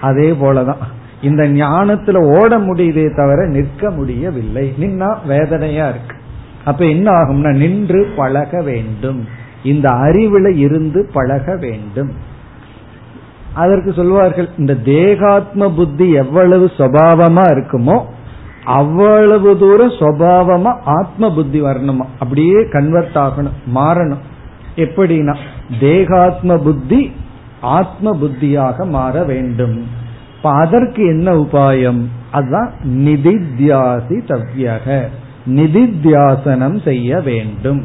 [0.00, 0.82] அதே போலதான்.
[1.22, 4.74] இந்த ஞானத்துல ஓட முடியுதே தவிர நிற்க முடியவில்லை.
[4.80, 6.16] நின்னா வேதனையா இருக்கு.
[6.64, 9.20] அப்ப என்ன ஆகும்னா நின்று பழக வேண்டும்.
[9.62, 12.12] இந்த அறிவுல இருந்து பழக வேண்டும்.
[13.54, 17.96] அதற்கு சொல்வார்கள் இந்த தேகாத்ம புத்தி எவ்வளவு சுவாவமா இருக்குமோ
[18.64, 22.06] அவ்வளவு தூரம் சுவாவமா ஆத்ம புத்தி வரணுமா?
[22.18, 24.18] அப்படியே கன்வெர்ட் ஆகணும் மாறணும்.
[24.76, 25.36] எப்படின்னா
[25.80, 27.12] தேகாத்ம புத்தி
[27.60, 29.86] ஆத்ம புத்தியாக மாற வேண்டும்.
[30.36, 32.00] இப்ப அதற்கு என்ன உபாயம்?
[32.30, 35.08] அதுதான் நிதித்தியாசி தவ்யக.
[35.46, 37.84] நிதித்தியாசனம் செய்ய வேண்டும்.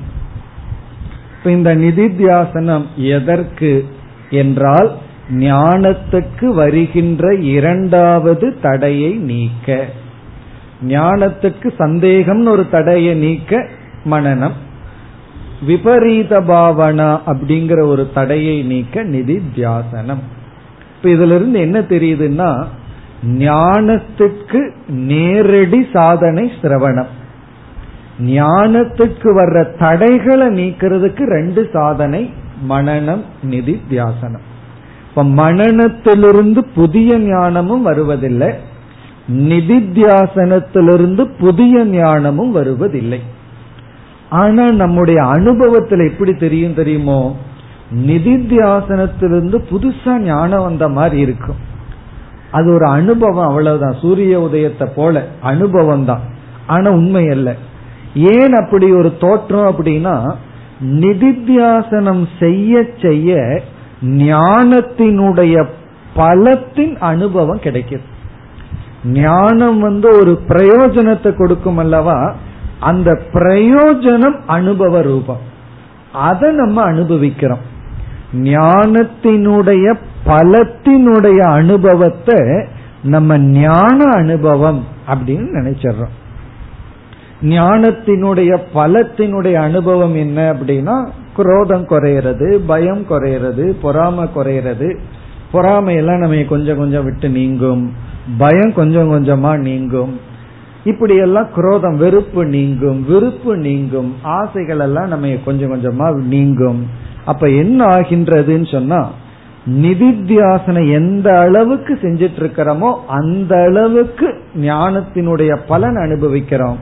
[1.37, 3.85] இப்ப இந்த நிதித்தியாசனம் எதற்கு
[4.29, 4.97] என்றால்
[5.29, 9.85] ஞானத்துக்கு வருகின்ற இரண்டாவது தடையை நீக்க.
[10.85, 13.67] ஞானத்துக்கு சந்தேகம்னு ஒரு தடையை நீக்க
[14.05, 14.51] மனநம்.
[15.65, 20.23] விபரீத பாவனா அப்படிங்கிற ஒரு தடையை நீக்க நிதித்தியாசனம்
[20.95, 22.65] இப்ப இதுல இருந்து என்ன தெரியுதுன்னா
[23.25, 27.05] ஞானத்துக்கு நேரடி சாதனை சிரவணம்.
[28.19, 32.33] ஞானத்துக்கு வர்ற தடைகளை நீக்கிறதுக்கு ரெண்டு சாதனை
[32.69, 34.45] மனநம் நிதி தியாசனம்.
[35.09, 38.53] இப்ப மனநத்திலிருந்து புதிய ஞானமும் வருவதில்லை.
[39.31, 43.21] நிதித்தியாசனத்திலிருந்து புதிய ஞானமும் வருவதில்லை.
[44.29, 47.35] ஆனா நம்முடைய அனுபவத்தில் எப்படி தெரியும் தெரியுமோ
[47.95, 51.55] நிதித்தியாசனத்திலிருந்து புதுசா ஞானம் வந்த மாதிரி இருக்கும்.
[52.51, 53.95] அது ஒரு அனுபவம் அவ்வளவுதான்.
[54.01, 56.21] சூரிய உதயத்தை போல அனுபவம் தான்.
[56.67, 57.55] ஆனா உண்மை அல்ல.
[58.13, 60.33] ஏன் அப்படி ஒரு தோற்றம் அப்படின்னா
[60.85, 63.61] நிதித்தியாசனம் செய்ய செய்ய
[64.05, 65.65] ஞானத்தினுடைய
[66.13, 68.15] பலத்தின் அனுபவம் கிடைக்கிறது.
[69.07, 72.35] ஞானம் வந்து ஒரு பிரயோஜனத்தை கொடுக்கும் அல்லவா?
[72.79, 75.39] அந்த பிரயோஜனம் அனுபவ ரூபம்.
[76.13, 77.75] அதை நம்ம அனுபவிக்கிறோம்.
[78.33, 79.93] ஞானத்தினுடைய
[80.25, 82.67] பலத்தினுடைய அனுபவத்தை
[83.03, 86.15] நம்ம ஞான அனுபவம் அப்படின்னு நினைச்சிடறோம்.
[87.41, 94.97] ஞானத்தினுடைய பலத்தினுடைய அனுபவம் என்ன அப்படின்னா குரோதம் குறையிறது பயம் குறையிறது பொறாம குறையிறது.
[95.53, 97.93] பொறாமையெல்லாம் நம்ம கொஞ்சம் கொஞ்சம் விட்டு நீங்கும்.
[98.37, 100.19] பயம் கொஞ்சம் கொஞ்சமா நீங்கும்.
[100.83, 104.15] இப்படி எல்லாம் குரோதம் வெறுப்பு நீங்கும் விருப்பு நீங்கும்.
[104.21, 106.85] ஆசைகள் எல்லாம் நம்ம கொஞ்சம் கொஞ்சமா நீங்கும்.
[107.25, 109.09] அப்ப என்ன ஆகின்றதுன்னு சொன்னா
[109.81, 116.77] நிதித்தியாசனை எந்த அளவுக்கு செஞ்சிட்டு இருக்கிறோமோ அந்த அளவுக்கு ஞானத்தினுடைய பலன் அனுபவிக்கிறோம்.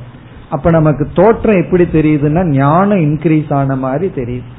[0.49, 4.49] அப்ப நமக்கு தோற்றம் எப்படி தெரியுதுன்னா ஞானம் இன்க்ரீஸ் ஆன மாதிரி தெரியுது.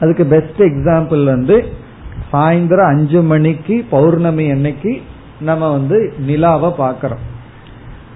[0.00, 1.64] அதுக்கு பெஸ்ட் எக்ஸாம்பிள் வந்து
[2.32, 5.02] சாயந்தரம் அஞ்சு மணிக்கு பௌர்ணமி அன்னைக்கு
[5.42, 7.22] நம்ம வந்து நிலாவை பாக்கிறோம்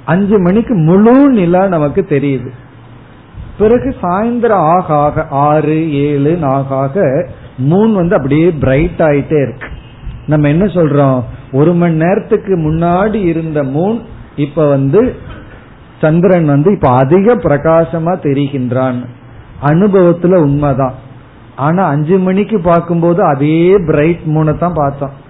[0.05, 2.49] அஞ்சு மணிக்கு முழு நிலா நமக்கு தெரியுது.
[3.59, 7.29] பிறகு சாயந்தரம் ஆக ஆக ஆறு ஏழு ஆக ஆக
[7.69, 9.69] மூன் வந்து அப்படியே பிரைட் ஆயிட்டே இருக்கு.
[10.27, 11.23] நம்ம என்ன சொல்றோம்?
[11.53, 14.01] ஒரு மணி நேரத்துக்கு முன்னாடி இருந்த மூன்
[14.37, 15.17] இப்ப வந்து
[16.01, 19.05] சந்திரன் வந்து இப்ப அதிக பிரகாசமா தெரிகின்றான்.
[19.63, 20.95] அனுபவத்துல உண்மைதான்.
[21.57, 25.25] ஆனா அஞ்சு மணிக்கு பார்க்கும்போது அதே பிரைட் மூனை தான் பார்த்தோம்.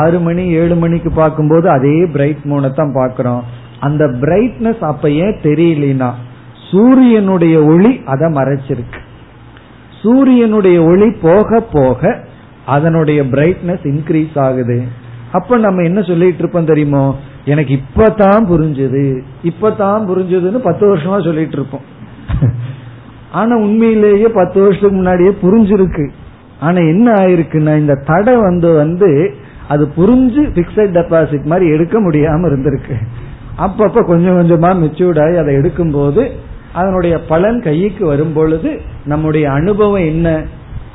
[0.00, 3.42] ஆறு மணி ஏழு மணிக்கு பார்க்கும்போது அதே பிரைட் மூனை தான் பார்க்கிறோம்.
[3.86, 6.10] அந்த பிரைட்னஸ் அப்ப ஏன் தெரியலனா
[6.68, 9.00] சூரியனுடைய ஒளி அதை மறைச்சிருக்கு.
[10.02, 12.12] சூரியனுடைய ஒளி போக போக
[12.74, 14.78] அதனுடைய பிரைட்னஸ் இன்க்ரீஸ் ஆகுது.
[15.38, 17.04] அப்ப நம்ம என்ன சொல்லிட்டு இருப்போம் தெரியுமோ
[17.52, 19.04] எனக்கு இப்பதான் புரிஞ்சுது
[19.50, 21.86] இப்பதான் புரிஞ்சதுன்னு பத்து வருஷமா சொல்லிட்டு இருப்போம்.
[23.40, 26.04] ஆனா உண்மையிலேயே பத்து வருஷத்துக்கு முன்னாடியே புரிஞ்சிருக்கு.
[26.66, 29.08] ஆனா என்ன ஆயிருக்குன்னா இந்த தடை வந்து வந்து
[29.68, 32.94] அது புரிஞ்சு பிக்சட் டெபாசிட் மாதிரி எடுக்க முடியாம இருந்திருக்கு.
[33.58, 36.30] அப்பப்ப கொஞ்சம் கொஞ்சமா மெச்சூர்ட் ஆகி அதை எடுக்கும் போது
[36.72, 40.42] அதனுடைய பலன் கைக்கு வரும் பொழுது நம்முடைய அனுபவம் என்ன?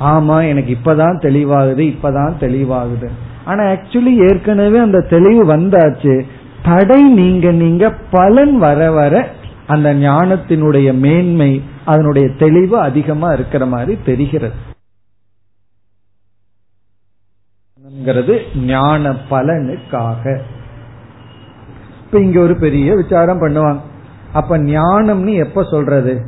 [0.00, 3.08] ஆமா எனக்கு இப்பதான் தெளிவாகுது இப்பதான் தெளிவாகுது.
[3.44, 6.22] ஆனா ஆக்சுவலி ஏற்கனவே அந்த தெளிவு வந்தாச்சு.
[6.62, 9.28] தடை நீங்க நீங்க பலன் வர வர
[9.66, 14.54] அந்த ஞானத்தினுடைய மேன்மை அதனுடைய தெளிவு அதிகமா இருக்கிற மாதிரி தெரிகிறது.
[18.54, 20.38] ஞான பலனுக்காக.
[22.04, 23.78] இப்ப இங்க ஒரு பெரிய விசாரம் பண்ணுவாங்க.
[24.32, 26.24] அப்ப ஞானம்னு எப்ப சொல்றது?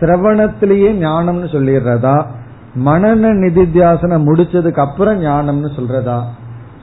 [0.00, 2.26] சிரவணத்திலேயே ஞானம்னு சொல்லிடுறதா?
[2.84, 6.22] மனன நிதித்தியாசனம் முடிச்சதுக்கு அப்புறம் ஞானம்னு சொல்றதா?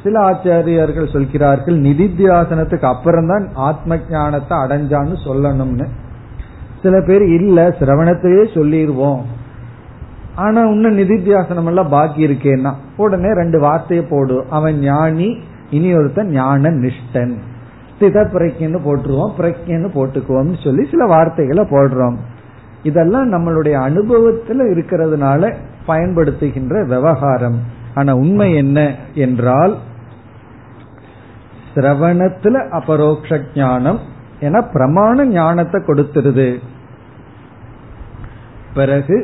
[0.04, 5.88] சில ஆச்சாரியர்கள் சொல்கிறார்கள் நிதித்தியாசனத்துக்கு அப்புறம் தான் ஆத்ம ஞானத்தை அடைஞ்சான்னு சொல்லணும்னு.
[6.82, 9.38] சில பேர் இல்ல சிரவணத்திலேயே சொல்லிடுவோம்.
[10.44, 14.36] ஆனா இன்னும் நிதித்தியாசனம் எல்லாம் பாக்கி இருக்கேன்னா உடனே ரெண்டு வார்த்தையை போடு.
[14.50, 15.30] அவன் ஞானி
[15.70, 17.34] இனி ஒருத்தன் ஞான நிஷ்டன்
[17.94, 22.18] ஸ்தித பிரக்கின்னு போட்டுருவோம் பிரக்கின்னு போட்டுக்குவோம் சொல்லி சில வார்த்தைகளை போடுறோம்.
[22.84, 25.52] இதெல்லாம் நம்மளுடைய அனுபவத்துல இருக்கிறதுனால
[25.88, 27.60] பயன்படுத்துகின்ற விவகாரம்.
[27.96, 28.80] ஆனா உண்மை என்ன
[29.16, 29.74] என்றால்
[31.74, 34.00] சிரவணத்துல அபரோக்ஷ ஞானம்
[34.40, 36.50] என பிரமாண ஞானத்தை கொடுத்துருது.
[38.74, 39.18] பிறகு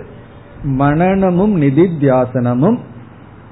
[0.63, 2.77] மனநமும் நிதித்தியாசனமும்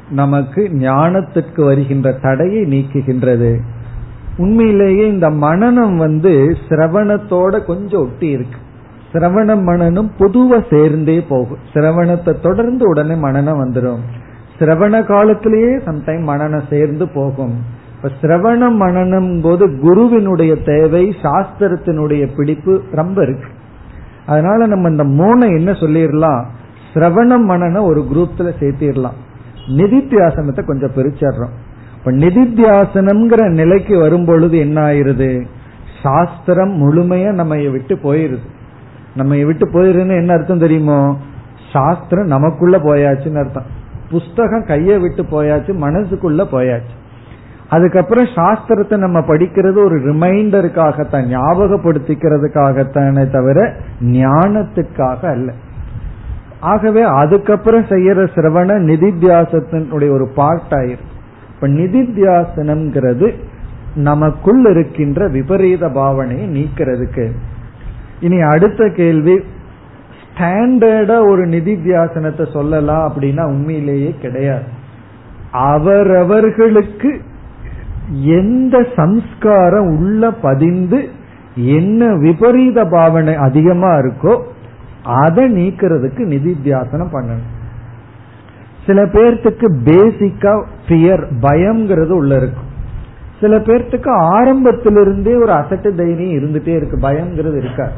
[0.10, 3.60] நமக்கு ஞானத்திற்கு வருகின்ற தடையை நீக்குகின்றது.
[4.38, 8.58] உண்மையிலேயே இந்த மனநம் வந்து சிரவணத்தோட கொஞ்சம் ஒட்டி இருக்கு.
[9.14, 11.58] சிரவண மனனும் பொதுவா சேர்ந்தே போகும்.
[11.74, 14.00] சிரவணத்தை தொடர்ந்து உடனே மனநம் வந்துடும்
[14.60, 17.62] சிரவண காலத்திலேயே சம்டைம் மனநம் சேர்ந்து போகும்.
[17.96, 23.48] இப்ப சிரவண மனநம் போது குருவினுடைய தேவை சாஸ்திரத்தினுடைய பிடிப்பு ரொம்ப இருக்கு.
[24.26, 26.46] அதனால நம்ம இந்த மூணை என்ன சொல்லிடலாம்?
[26.94, 29.18] சிரவணம் மனன ஒரு குரூப்ல சேர்த்திடலாம்.
[29.68, 31.54] நிதித்தியாசனத்தை கொஞ்சம் பிரிச்சிடுறோம்.
[31.98, 35.46] இப்ப நிதித்தியாசனம்ங்கிற நிலைக்கு வரும் பொழுது என்ன ஆயிருது?
[36.04, 38.52] சாஸ்திரம் முழுமையா நம்ம விட்டு போயிருது.
[39.16, 41.18] நம்ம விட்டு போயிருன்னு என்ன அர்த்தம் தெரியுமோ?
[41.74, 43.82] சாஸ்திரம் நமக்குள்ள போயாச்சுன்னு அர்த்தம்.
[44.12, 46.94] புஸ்தகம் கையை விட்டு போயாச்சு மனசுக்குள்ள போயாச்சு.
[47.70, 55.54] அதுக்கப்புறம் சாஸ்திரத்தை நம்ம படிக்கிறது ஒரு ரிமைண்டருக்காகத்தான் ஞாபகப்படுத்திக்கிறதுக்காகத்தானே தவிர ஞானத்துக்காக அல்ல.
[56.64, 61.10] ஆகவே அதுக்கப்புறம் செய்யற சிரவண நிதித்தியாசத்தினுடைய ஒரு பார்ட் ஆயிரும்
[61.54, 63.28] இப்ப நிதித்தியாசனம்ங்கிறது
[63.96, 67.26] நமக்குள் இருக்கின்ற விபரீத பாவனையை நீக்கிறதுக்கு.
[68.20, 69.36] இனி அடுத்த கேள்வி
[70.22, 74.68] ஸ்டாண்டர்டா ஒரு நிதித்தியாசனத்தை சொல்லலாம் அப்படின்னா உண்மையிலேயே கிடையாது.
[75.52, 77.12] அவரவர்களுக்கு
[78.40, 81.00] எந்த சம்ஸ்காரம் உள்ள பதிந்து
[81.78, 84.34] என்ன விபரீத பாவனை அதிகமா இருக்கோ
[85.04, 87.48] அதை நீக்கிறதுக்கு நிதித்தியாசனம் பண்ணணும்.
[88.86, 92.72] சில பேர்த்துக்கு பேசிக்கா பியர் பயம்ங்கிறது உள்ள இருக்கும்.
[93.42, 97.92] சில பேர்த்துக்கு ஆரம்பத்திலிருந்தே ஒரு அசட்டு தைரியம் இருந்துட்டே இருக்கு பயம்ங்கிறது இருக்காது.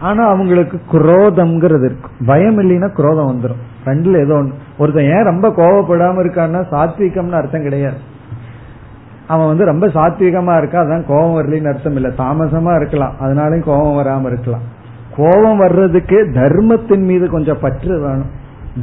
[0.00, 6.26] ஆனா அவங்களுக்கு குரோதம்ங்கிறது இருக்கு பயம் இல்லைன்னா குரோதம் வந்துடும் ரெண்டுல ஏதோ ஒன்று ஒருத்தன் ஏன் ரொம்ப கோவப்படாம
[6.26, 7.96] இருக்கான்னா சாத்விகம்னு அர்த்தம் கிடையாது.
[9.26, 12.10] அவன் வந்து ரொம்ப சாத்விகமா இருக்கா அதான் கோபம் வரலன்னு அர்த்தம் இல்லை.
[12.18, 13.14] தாமசமா இருக்கலாம்.
[13.20, 14.71] அதனாலயும் கோபம் வராம இருக்கலாம்.
[15.16, 18.30] கோபம் வர்றதுக்கு தர்மத்தின் மீது கொஞ்சம் பற்று வேணும்.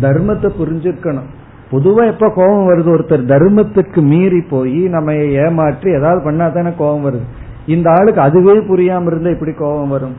[0.02, 1.30] தர்மத்தை புரிஞ்சிருக்கணும்
[1.72, 2.89] பொதுவா எப்ப கோபம் வருது?
[2.96, 7.28] ஒருத்தர் தர்மத்துக்கு மீறி போய் நம்ம ஏமாற்றி ஏதாவது பண்ணா தானே கோபம் வருது.
[7.65, 10.15] இந்த ஆளுக்கு அதுவே புரியாம இருந்தா இப்படி கோபம் வரும்.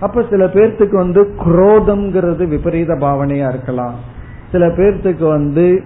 [0.00, 3.94] அப்ப சில பேர்த்துக்கு வந்து குரோதம்ங்கிறது விபரீத பாவனையா இருக்கலாம்.
[4.52, 5.82] சில பேர்த்துக்கு வந்து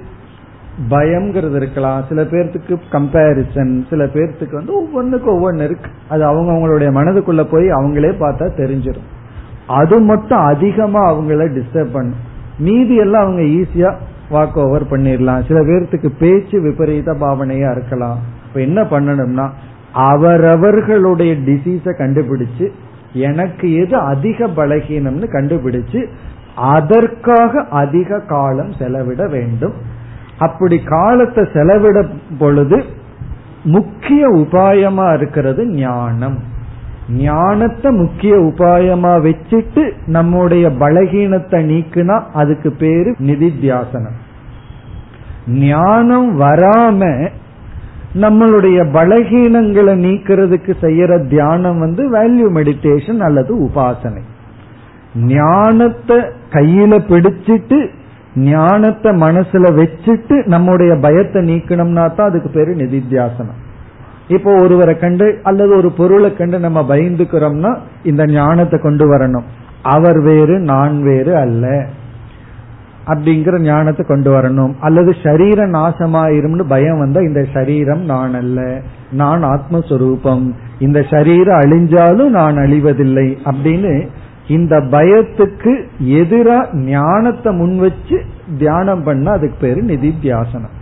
[0.91, 2.05] பயம்ங்கிறது இருக்கலாம்.
[2.09, 5.91] சில பேர்த்துக்கு கம்பேரிசன் சில பேர்த்துக்கு வந்து ஒவ்வொன்றுக்கு ஒவ்வொன்று இருக்கு.
[6.09, 9.09] அது அவங்க அவங்களுடைய மனதுக்குள்ள போய் அவங்களே பார்த்தா தெரிஞ்சிடும்.
[9.79, 12.21] அது மட்டும் அதிகமா அவங்கள டிஸ்டர்ப் பண்ணும்.
[12.59, 13.91] மீதி எல்லாம் அவங்க ஈஸியா
[14.31, 15.47] வாக் ஓவர் பண்ணிடலாம்.
[15.49, 18.19] சில பேர்த்துக்கு பேச்சு விபரீத பாவனையா இருக்கலாம்.
[18.47, 19.47] இப்ப என்ன பண்ணணும்னா
[19.93, 22.67] அவரவர்களுடைய டிசீஸ கண்டுபிடிச்சு
[23.13, 26.01] எனக்கு எது அதிக பலகீனம்னு கண்டுபிடிச்சு
[26.57, 29.73] அதற்காக அதிக காலம் செலவிட வேண்டும்.
[30.39, 31.99] அப்படி காலத்தை செலவிட
[32.39, 32.79] பொழுது
[33.65, 36.39] முக்கிய உபாயமா இருக்கிறது ஞானம்.
[37.19, 44.19] ஞானத்தை முக்கிய உபாயமா வச்சுட்டு நம்முடைய பலகீனத்தை நீக்குனா அதுக்கு பேரு நிதித்தியாசனம்.
[45.49, 47.31] ஞானம் வராம
[48.15, 54.23] நம்மளுடைய பலகீனங்களை நீக்கிறதுக்கு செய்யற தியானம் வந்து வேல்யூ மெடிடேஷன் அல்லது உபாசனை.
[55.15, 56.19] ஞானத்தை
[56.51, 57.91] கையில பிடிச்சிட்டு
[58.35, 63.61] ஞானத்தை மனசுல வச்சுட்டு நம்முடைய பயத்தை நீக்கணும்னா தான் அதுக்கு பேரு நிதித்தியாசனம்.
[64.31, 69.47] இப்போ ஒருவரை கண்டு அல்லது ஒரு பொருளை கண்டு நம்ம பயந்துக்கிறோம்னா இந்த ஞானத்தை கொண்டு வரணும்.
[69.83, 71.87] அவர் வேறு நான் வேறு அல்ல.
[73.07, 74.73] அப்படிங்கிற ஞானத்தை கொண்டு வரணும்.
[74.81, 78.81] அல்லது சரீர நாசமாயிரும்னு பயம் வந்தா இந்த சரீரம் நான் அல்ல.
[79.13, 80.53] நான் ஆத்மஸ்வரூபம்.
[80.79, 84.09] இந்த சரீரம் அழிஞ்சாலும் நான் அழிவதில்லை அப்படின்னு
[84.49, 85.73] இந்த பயத்துக்கு
[86.05, 88.23] எதிரா ஞானத்தை முன் வச்சு
[88.59, 90.77] தியானம் பண்ண அதுக்கு பேரு நிதித்தியாசனம்.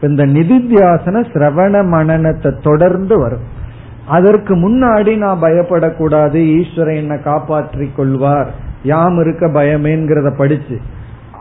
[0.00, 3.56] இந்த நிதித்தியாசன சிரவண மனநத்தை தொடர்ந்து வரும்.
[4.06, 8.50] அதற்கு முன்னாடி நான் பயப்படக்கூடாது ஈஸ்வரன் என்னை காப்பாற்றிக் கொள்வார்.
[8.82, 10.78] யாம் இருக்க பயமேங்கிறத படிச்சு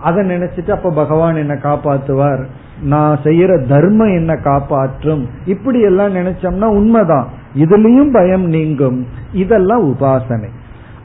[0.02, 2.46] அதை நினைச்சிட்டு அப்ப பகவான் என்ன காப்பாத்துவார்
[2.82, 5.28] நான் செய்யற தர்மம் என்ன காப்பாற்றும்.
[5.46, 7.28] இப்படி எல்லாம் நினைச்சோம்னா உண்மைதான்.
[7.56, 9.08] இதுலயும் பயம் நீங்கும்.
[9.32, 10.48] இதெல்லாம் உபாசனை.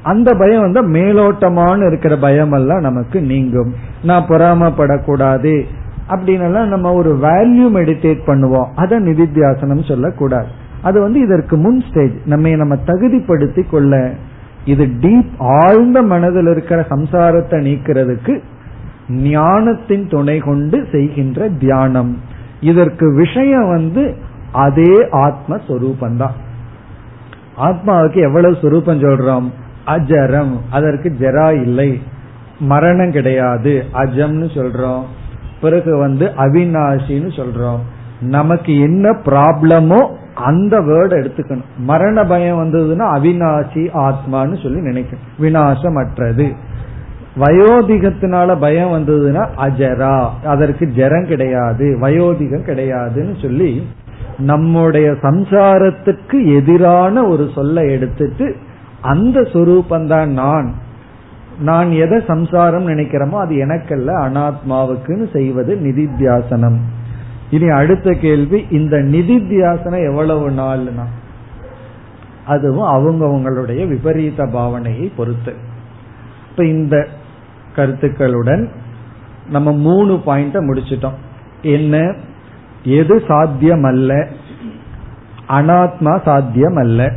[0.02, 3.74] அந்த பயம் வந்து மேலோட்டமான இருக்கிற பயம் எல்லாம் நமக்கு நீங்கும்.
[4.02, 5.62] நான் பொறாமப்படக்கூடாது.
[6.12, 8.66] அப்படின்னு நம்ம ஒரு வேல்யூ மெடிடேட் பண்ணுவோம்.
[8.74, 10.46] அதை நிதித்தியாசனம் சொல்லக்கூடாது.
[10.82, 14.14] அது வந்து இதற்கு முன் ஸ்டேஜ் நம்ம நம்ம தகுதிப்படுத்தி கொள்ள
[14.64, 18.40] இது டீப் ஆழ்ந்த மனதில் இருக்கிற சம்சாரத்தை நீக்கிறதுக்கு
[19.08, 22.20] ஞானத்தின் துணை கொண்டு செய்கின்ற தியானம்.
[22.60, 24.14] இதற்கு விஷயம் வந்து
[24.52, 26.40] அதே ஆத்மஸ்வரூபந்தான்
[27.58, 29.50] ஆத்மாவுக்கு எவ்வளவு சொரூபம் சொல்றோம்?
[29.86, 30.56] அஜரம்.
[30.70, 32.02] அதற்கு ஜெரா இல்லை.
[32.58, 33.84] மரணம் கிடையாது.
[33.94, 35.02] அஜம்னு சொல்றோம்.
[35.62, 37.78] பிறகு வந்து அவிநாசின்னு சொல்றோம்.
[38.20, 41.64] நமக்கு என்ன ப்ராப்ளமோ அந்த வேர்டு எடுத்துக்கணும்.
[41.78, 45.40] மரண பயம் வந்ததுன்னா அவிநாசி ஆத்மான்னு சொல்லி நினைக்கணும்.
[45.40, 46.52] விநாசமற்றது.
[47.38, 50.28] வயோதிகத்தினால பயம் வந்ததுன்னா அஜரா.
[50.44, 53.86] அதற்கு ஜரம் கிடையாது வயோதிகம் கிடையாதுன்னு சொல்லி
[54.38, 58.56] நம்முடைய சம்சாரத்துக்கு எதிரான ஒரு சொல்லை எடுத்துட்டு
[59.00, 60.72] அந்த சொரூபந்தான் நான்.
[61.58, 66.76] நான் எதை சம்சாரம் நினைக்கிறோமோ அது எனக்கல்ல அனாத்மாவுக்குன்னு செய்வது நிதித்தியாசனம்.
[67.50, 71.04] இனி அடுத்த கேள்வி இந்த நிதித்தியாசனம் எவ்வளவு நாள்னா?
[72.46, 75.54] அதுவும் அவங்கவுங்களுடைய விபரீத பாவனையை பொறுத்து.
[76.50, 77.06] இப்ப இந்த
[77.76, 78.68] கருத்துக்களுடன்
[79.50, 81.14] நம்ம மூணு பாயிண்ட முடிச்சிட்டோம்.
[81.62, 82.14] என்ன?
[82.84, 84.26] எது சாத்தியம் அல்ல
[85.48, 87.12] அனாத்மா சாத்தியம் அல்ல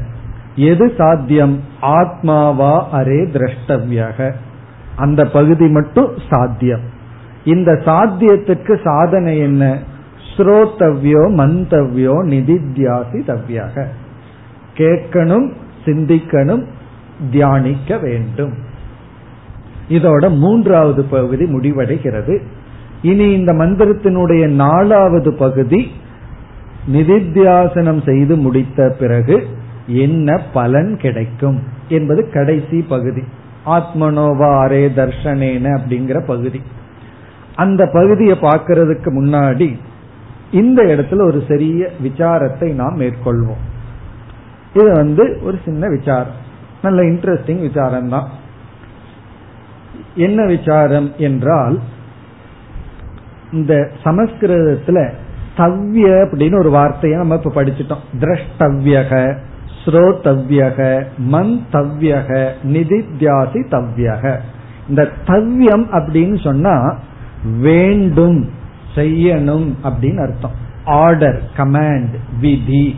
[0.55, 1.59] எது சாத்தியம்?
[1.81, 4.33] ஆத்மாவா அரே திரஷ்டவியாக.
[4.95, 6.81] அந்த பகுதி மட்டும் சாத்தியம்.
[7.43, 9.79] இந்த சாத்தியத்துக்கு சாதனை என்ன?
[10.37, 13.85] ஸ்ரோத்தவ்யோ மந்தவ்யோ நிதித்தியாசி தவ்யாக.
[14.75, 15.51] கேட்கணும்
[15.85, 16.63] சிந்திக்கணும்
[17.31, 18.53] தியானிக்க வேண்டும்.
[19.89, 22.41] இதோட மூன்றாவது பகுதி முடிவடைகிறது.
[23.01, 25.91] இனி இந்த மந்திரத்தினுடைய நாலாவது பகுதி
[26.91, 29.47] நிதித்தியாசனம் செய்து முடித்த பிறகு
[29.87, 33.21] என்ன பலன் கிடைக்கும் என்பது கடைசி பகுதி.
[33.65, 36.61] ஆத்மனோவா அரே தர்ஷனேன அப்படிங்கிற பகுதி.
[37.55, 39.77] அந்த பகுதியை பார்க்கறதுக்கு முன்னாடி
[40.51, 43.63] இந்த இடத்துல ஒரு சிறிய விசாரத்தை நாம் மேற்கொள்வோம்.
[44.73, 46.43] இது வந்து ஒரு சின்ன விசாரம்.
[46.81, 48.27] நல்ல இன்ட்ரெஸ்டிங் விசாரம் தான்
[50.15, 51.79] என்ன விசாரம் என்றால்
[53.51, 55.11] இந்த சமஸ்கிருதத்துல
[55.57, 58.03] தவ்ய அப்படின்னு ஒரு வார்த்தையை நம்ம இப்ப படிச்சுட்டோம்.
[58.19, 59.37] திரஷ்டவ்யக.
[59.85, 64.37] ஸ்ரோதவ்யக மந்தவ்யக நிதித்தியாசி தவ்யக.
[64.89, 66.97] இந்த தவ்யம் அப்படின்னு சொன்னா
[67.59, 68.49] வேண்டும்
[68.95, 70.51] செய்யணும் அப்படின்னு அர்த்தம்.
[70.85, 72.95] ஆர்டர் கமாண்ட் விதி.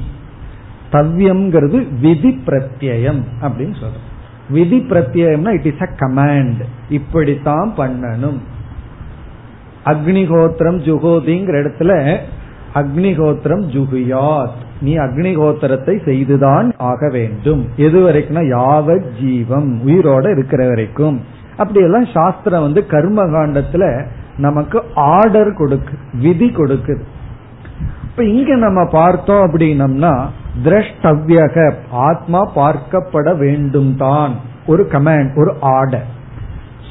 [0.92, 4.06] தவ்யம்ங்கிறது விதி பிரத்யம் அப்படின்னு சொல்றோம்.
[4.50, 8.38] விதி பிரத்யம்னா இட் இஸ் அ கமாண்ட் இப்படித்தான் பண்ணணும்.
[9.86, 12.20] அக்னிஹோத்திரம் ஜுகோதிங்கிற இடத்துல
[12.80, 14.58] அக்னிஹோத்திரம் ஜுகுயாத்.
[14.82, 17.68] நீ அக்னிஹோத்திரத்தை செய்துதான் ஆக வேண்டும்.
[17.76, 21.22] எது வரைக்கும்னா யாவ ஜீவம் உயிரோட இருக்கிற வரைக்கும்.
[21.58, 24.06] அப்படி எல்லாம் சாஸ்திரம் வந்து கர்ம காண்டத்துல
[24.38, 27.02] நமக்கு ஆர்டர் கொடுக்கு விதி கொடுக்குது.
[28.04, 30.26] இப்ப இங்க நம்ம பார்த்தோம் அப்படின்னம்னா
[30.64, 34.36] திரஷ்டவ்யக ஆத்மா பார்க்கப்பட வேண்டும் தான்
[34.68, 36.06] ஒரு கமாண்ட் ஒரு ஆர்டர்.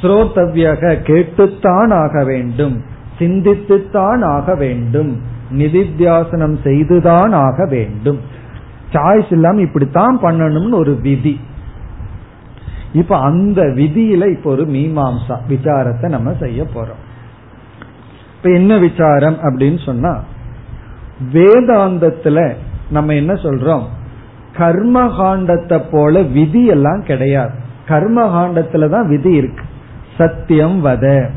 [0.01, 2.83] ஸ்ரோதவ்யக கேட்டுத்தான் ஆக வேண்டும்.
[3.19, 5.21] சிந்தித்துத்தான் ஆக வேண்டும்.
[5.51, 8.21] நிதித்தியாசனம் செய்துதான் ஆக வேண்டும்.
[8.93, 11.41] சாய்ஸ் இல்லாம இப்படித்தான் பண்ணணும்னு ஒரு விதி.
[12.93, 17.03] இப்ப அந்த விதியில இப்ப ஒரு மீமாம்சா விசாரத்தை நம்ம செய்ய போறோம்.
[18.37, 20.23] இப்ப என்ன விசாரம் அப்படின்னு சொன்னா
[21.33, 22.55] வேதாந்தத்துல
[22.91, 23.83] நம்ம என்ன சொல்றோம்?
[24.57, 27.53] கர்மகாண்டத்தை போல விதி எல்லாம் கிடையாது.
[27.89, 29.65] கர்மகாண்டத்துல தான் விதி இருக்கு.
[30.19, 31.31] சத்தியம் வத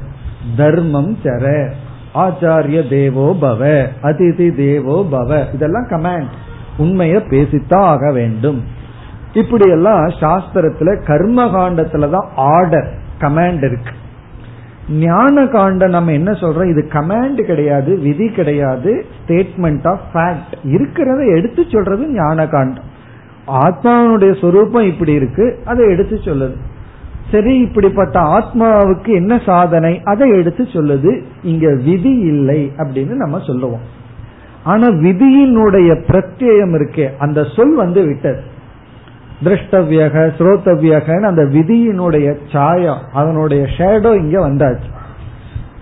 [0.58, 1.72] தர்மம் சர.
[2.14, 5.54] ஆச்சாரிய தேவோ பவ அதிதி தேவோ பவ.
[5.54, 6.30] இதெல்லாம் கமாண்ட்
[6.78, 8.64] உண்மைய பேசித்தான் ஆக வேண்டும்.
[9.34, 12.90] இப்படி எல்லாம் சாஸ்திரத்துல கர்ம காண்டத்துல தான் ஆர்டர்
[13.20, 13.94] கமாண்ட் இருக்கு.
[14.90, 16.70] ஞான காண்டம் நம்ம என்ன சொல்றோம்?
[16.70, 22.88] இது கமாண்ட் கிடையாது விதி கிடையாது ஸ்டேட்மெண்ட் ஆஃப் ஃபேக்ட் இருக்கிறத எடுத்து சொல்றது ஞான காண்டம்
[23.48, 26.56] ஆத்மாவுடைய சொரூபம் இப்படி இருக்கு அதை எடுத்து சொல்லுது.
[27.32, 30.02] சரி இப்படிப்பட்ட ஆத்மாவுக்கு என்ன சாதனை?
[30.04, 33.98] அதை எடுத்து சொல்லுது இங்க விதி இல்லை அப்படின்னு நம்ம சொல்லுவோம்.
[34.64, 38.42] ஆனா விதியினுடைய பிரத்யம் இருக்கே அந்த சொல் வந்து விட்டது.
[39.44, 44.90] திருஷ்டவியக ஸ்ரோதவியகன்னு அந்த விதியினுடைய சாயம் அதனுடைய ஷேடோ இங்க வந்தாச்சு.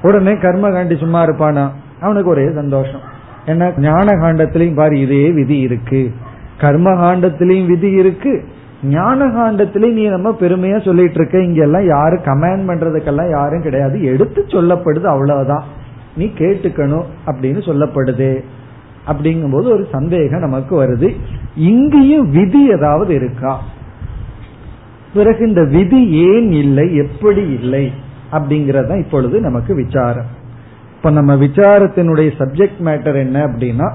[0.01, 1.69] உடனே கர்ம காண்டி சும்மா இருப்பானா?
[2.01, 2.99] அவனுக்கு ஒரே சந்தோஷம்.
[3.45, 6.11] ஏன்னா ஞான காண்டத்திலையும் பாரு இதே விதி இருக்கு.
[6.57, 8.43] கர்ம காண்டத்திலையும் விதி இருக்கு.
[8.83, 14.03] ஞான நீ நம்ம பெருமையா சொல்லிட்டு இருக்க இங்க எல்லாம் யாரும் கமெண்ட் பண்றதுக்கெல்லாம் யாரும் கிடையாது.
[14.03, 15.63] எடுத்து சொல்லப்படுது அவ்வளவுதான்.
[16.15, 18.43] நீ கேட்டுக்கணும் அப்படின்னு சொல்லப்படுது.
[19.07, 21.15] அப்படிங்கும்போது ஒரு சந்தேகம் நமக்கு வருது.
[21.55, 23.61] இங்கேயும் விதி ஏதாவது இருக்கா?
[25.13, 26.95] பிறகு இந்த விதி ஏன் இல்லை?
[26.95, 27.91] எப்படி இல்லை?
[28.31, 30.45] அப்படிங்கறத இப்பொழுது நமக்கு விசாரம்.
[30.95, 33.93] இப்ப நம்ம விசாரத்தினுடைய சப்ஜெக்ட் மேட்டர் என்ன அப்படின்னா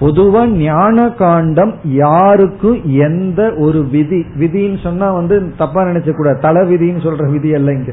[0.00, 7.02] பொதுவா ஞான காண்டம் யாருக்கும் எந்த ஒரு விதி விதின்னு சொன்னா வந்து தப்பா நினைச்ச கூட தலை விதின்னு
[7.02, 7.92] சொல்ற விதி அல்ல இங்க.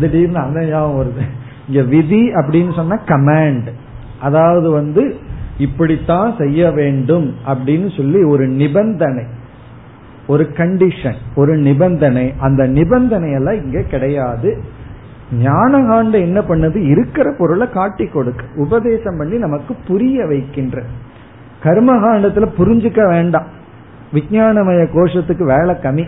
[0.00, 1.20] திடீர்னு அந்த ஞாபகம் வருது.
[1.68, 3.72] இங்க விதி அப்படின்னு சொன்னா கமாண்ட்
[4.20, 5.16] அதாவது வந்து
[5.58, 9.24] இப்படித்தான் செய்ய வேண்டும் அப்படின்னு சொல்லி ஒரு நிபந்தனை.
[10.26, 12.34] ஒரு கண்டிஷன் ஒரு நிபந்தனை.
[12.40, 14.62] அந்த நிபந்தனை எல்லாம் இங்க கிடையாது.
[15.42, 16.76] ஞானகாண்ட என்ன பண்ணது?
[16.76, 18.44] இருக்கிற பொருளை காட்டி கொடுக்க.
[18.56, 20.82] உபதேசம் பண்ணி நமக்கு புரிய வைக்கின்ற.
[21.62, 23.46] கர்மகாண்டத்துல புரிஞ்சுக்க வேண்டாம்.
[24.12, 26.06] விஜயானமய கோஷத்துக்கு வேலை கம்மி.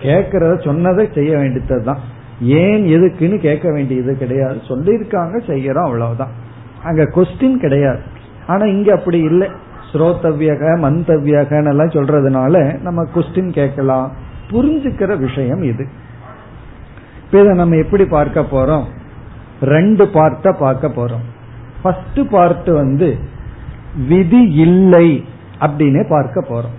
[0.00, 1.98] கேட்கறத சொன்னதை செய்ய வேண்டியதுதான்.
[2.40, 4.54] ஏன் எதுக்குன்னு கேட்க வேண்டியது கிடையாது.
[4.54, 6.30] சொல்லியிருக்காங்க செய்யறோம் அவ்வளவுதான்.
[6.82, 8.00] அங்க கொஸ்டின் கிடையாது.
[8.46, 9.48] ஆனா இங்க அப்படி இல்லை.
[9.92, 14.12] ஸ்ரோத்தவியக மந்தவியகன்னு எல்லாம் சொல்றதுனால நம்ம கொஸ்டின் கேட்கலாம்.
[14.50, 15.86] புரிஞ்சுக்கிற விஷயம் இது.
[17.24, 18.84] இப்ப இதை நம்ம எப்படி பார்க்க போறோம்?
[19.62, 21.24] ரெண்டு பார்ட்ட பார்க்க போறோம்.
[21.82, 23.18] ஃபர்ஸ்ட் பார்ட் வந்து
[24.08, 25.24] விதி இல்லை
[25.60, 26.74] அப்படின்னு பார்க்க போறோம்.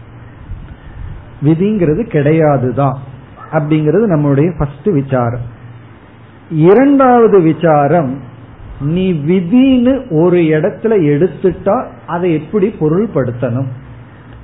[1.45, 2.95] விதிங்கிறது கிடையாதுதான்
[3.51, 5.53] அப்படிங்கிறது நம்மளுடைய ஃபர்ஸ்ட் விசாரம்.
[6.49, 8.19] இரண்டாவது விசாரம்
[8.79, 13.67] நீ விதின்னு ஒரு இடத்துல எடுத்துட்டா அதை எப்படி பொருள்படுத்தணும்?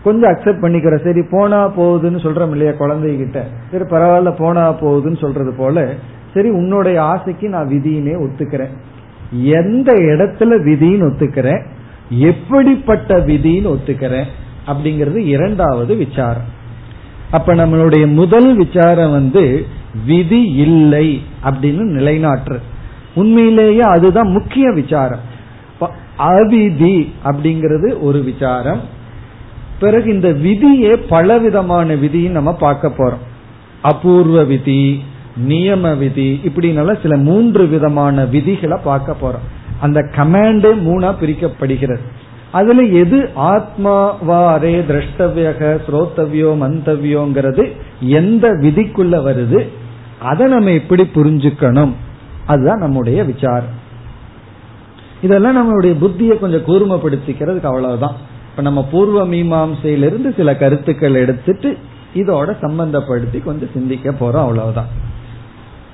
[0.03, 1.03] கொஞ்சம் அக்செப்ட் பண்ணிக்கிற.
[1.03, 3.41] சரி போனா போகுதுன்னு சொல்றோம் இல்லையா குழந்தைகிட்ட.
[3.71, 5.93] சரி பரவாயில்ல போனா போகுதுன்னு சொல்றது போல.
[6.33, 8.73] சரி உன்னுடைய ஆசைக்கு நான் விதியினே ஒத்துக்கிறேன்.
[9.31, 11.63] எந்த இடத்துல விதின்னு ஒத்துக்கிறேன்?
[12.19, 14.27] எப்படிப்பட்ட விதின்னு ஒத்துக்கிறேன்
[14.67, 16.59] அப்படிங்கிறது இரண்டாவது விசாரம்.
[17.31, 19.65] அப்ப நம்மளுடைய முதல் விசாரம் வந்து
[20.05, 22.59] விதி இல்லை அப்படின்னு நிலைநாட்டு
[23.15, 25.29] உண்மையிலேயே அதுதான் முக்கிய விசாரம்.
[26.17, 28.79] அவிதி அப்படிங்கிறது ஒரு விசாரம்.
[29.79, 33.29] பிறகு இந்த விதியே பலவிதமான விதியும் நம்ம பார்க்க போறோம்.
[33.81, 35.03] அபூர்வ விதி
[35.47, 39.60] நியம விதி இப்படின்னால சில மூன்று விதமான விதிகளை பார்க்க போறோம்.
[39.81, 41.99] அந்த கமாண்டே மூணா பிரிக்கப்படுகிறது.
[42.51, 49.67] அதுல எது ஆத்மாவாரே திரஷ்டவியக ஸ்ரோத்தவியோ மந்தவியோங்கிறது எந்த விதிக்குள்ள வருது
[50.19, 51.91] அதை நம்ம எப்படி புரிஞ்சுக்கணும்?
[52.45, 53.79] அதுதான் நம்முடைய விசாரம்.
[55.21, 58.15] இதெல்லாம் நம்மளுடைய புத்தியை கொஞ்சம் கூர்மப்படுத்திக்கிறதுக்கு அவ்வளவுதான்.
[58.49, 61.77] இப்ப நம்ம பூர்வ மீமாசையிலிருந்து சில கருத்துக்கள் எடுத்துட்டு
[62.15, 64.87] இதோட சம்பந்தப்படுத்தி கொஞ்சம் சிந்திக்க போறோம் அவ்வளவுதான்.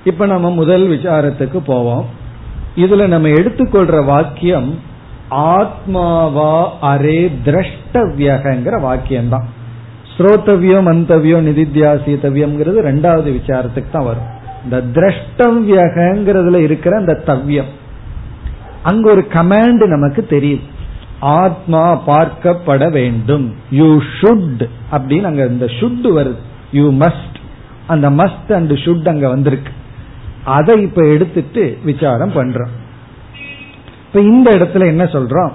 [0.04, 2.17] இப்ப நம்ம முதல் விசாரத்துக்கு போவோம்.
[2.84, 4.70] இதுல நம்ம எடுத்துக்கொள்ற வாக்கியம்
[5.56, 6.52] ஆத்மாவா
[6.90, 9.46] அரே திரஷ்டவியகங்கிற வாக்கியம் தான்
[10.12, 14.28] ஸ்ரோத்தவியம் அந்தவியம் நிதித்தியாசியத்தவியம்ங்கிறது ரெண்டாவது விசாரத்துக்கு தான் வரும்.
[14.64, 17.70] இந்த திரஷ்டவியகங்கிறதுல இருக்கிற அந்த தவ்யம்.
[18.82, 20.66] அங்க ஒரு கமாண்ட் நமக்கு தெரியுது
[21.40, 23.46] ஆத்மா பார்க்கப்பட வேண்டும்.
[23.70, 24.62] யூ ஷுட்
[24.92, 26.42] அப்படின்னு அங்க இந்த ஷுட் வருது.
[26.72, 27.38] யூ மஸ்ட்
[27.86, 29.72] அந்த மஸ்ட் அண்ட் ஷுட் அங்க வந்திருக்கு.
[30.48, 32.68] அதை இப்ப எடுத்துட்டு விசாரம் பண்றோம்.
[34.06, 35.52] இப்ப இந்த இடத்துல என்ன சொல்றோம்?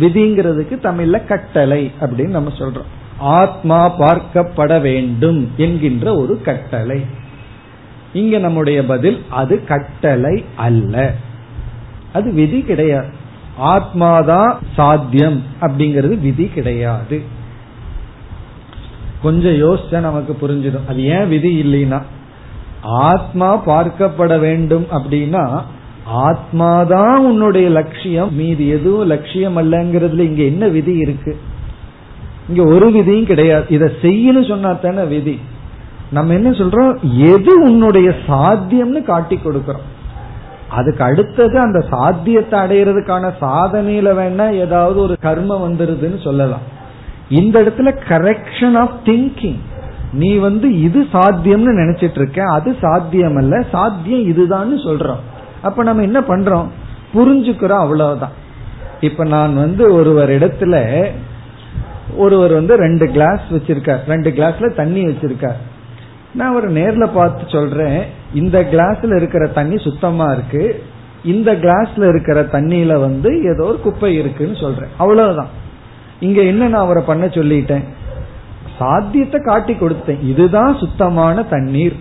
[0.00, 2.92] விதிங்கிறதுக்கு தமிழ்ல கட்டளை அப்படின்னு நம்ம சொல்றோம்.
[3.18, 7.04] ஆத்மா பார்க்கப்பட வேண்டும் என்கின்ற ஒரு கட்டளை.
[8.12, 11.14] இங்க நம்முடைய பதில் அது கட்டளை அல்ல.
[12.12, 13.08] அது விதி கிடையாது.
[13.60, 17.22] ஆத்மாதான் சாத்தியம் அப்படிங்கிறது விதி கிடையாது.
[19.22, 20.88] கொஞ்சம் யோசிச்சா நமக்கு புரிஞ்சிடும்.
[20.88, 22.02] அது ஏன் விதி இல்லைன்னா?
[22.84, 25.60] ஆத்மா பார்க்கப்பட வேண்டும் அப்படின்னா
[26.14, 28.34] ஆத்மாதான் உன்னுடைய லட்சியம்.
[28.34, 31.38] மீது எதுவும் லட்சியம் அல்லங்கிறதுல இங்க என்ன விதி இருக்கு?
[32.48, 33.64] இங்க ஒரு விதியும் கிடையாது.
[33.68, 35.40] இதை செய்யணும் சொன்னா தானே விதி.
[36.10, 36.98] நம்ம என்ன சொல்றோம்?
[37.16, 39.92] எது உன்னுடைய சாத்தியம்னு காட்டி கொடுக்கறோம்.
[40.68, 46.72] அதுக்கு அடுத்தது அந்த சாத்தியத்தை அடையிறதுக்கான சாதனையில வேணா ஏதாவது ஒரு கர்மம் வந்துருதுன்னு சொல்லலாம்.
[47.28, 49.58] இந்த இடத்துல கரெக்ஷன் ஆஃப் திங்கிங்
[50.14, 55.22] நீ வந்து இது சாத்தியம்னு நினைச்சிட்டு இருக்க அது சாத்தியம் அல்ல சாத்தியம் இதுதான்னு சொல்றோம்.
[55.62, 56.66] அப்ப நம்ம என்ன பண்றோம்?
[57.14, 58.32] புரிஞ்சுக்கிறோம் அவ்வளவுதான்.
[59.00, 61.06] இப்ப நான் வந்து ஒருவர் இடத்துல
[62.16, 64.04] ஒருவர் வந்து ரெண்டு கிளாஸ் வச்சிருக்கார்.
[64.06, 65.60] ரெண்டு கிளாஸ்ல தண்ணி வச்சிருக்கார்.
[66.34, 68.02] நான் ஒரு நேர்ல பார்த்து சொல்றேன்
[68.34, 70.84] இந்த கிளாஸ்ல இருக்கிற தண்ணி சுத்தமா இருக்கு.
[71.24, 74.88] இந்த கிளாஸ்ல இருக்கிற தண்ணியில வந்து ஏதோ ஒரு குப்பை இருக்குன்னு சொல்றேன்.
[74.96, 75.48] அவ்வளவுதான்.
[76.20, 77.84] இங்க என்ன நான் அவரை பண்ண சொல்லிட்டேன்?
[78.78, 81.96] சாத்தியத்தை காட்டி கொடுத்தேன் இதுதான் சுத்தமான தண்ணீர்.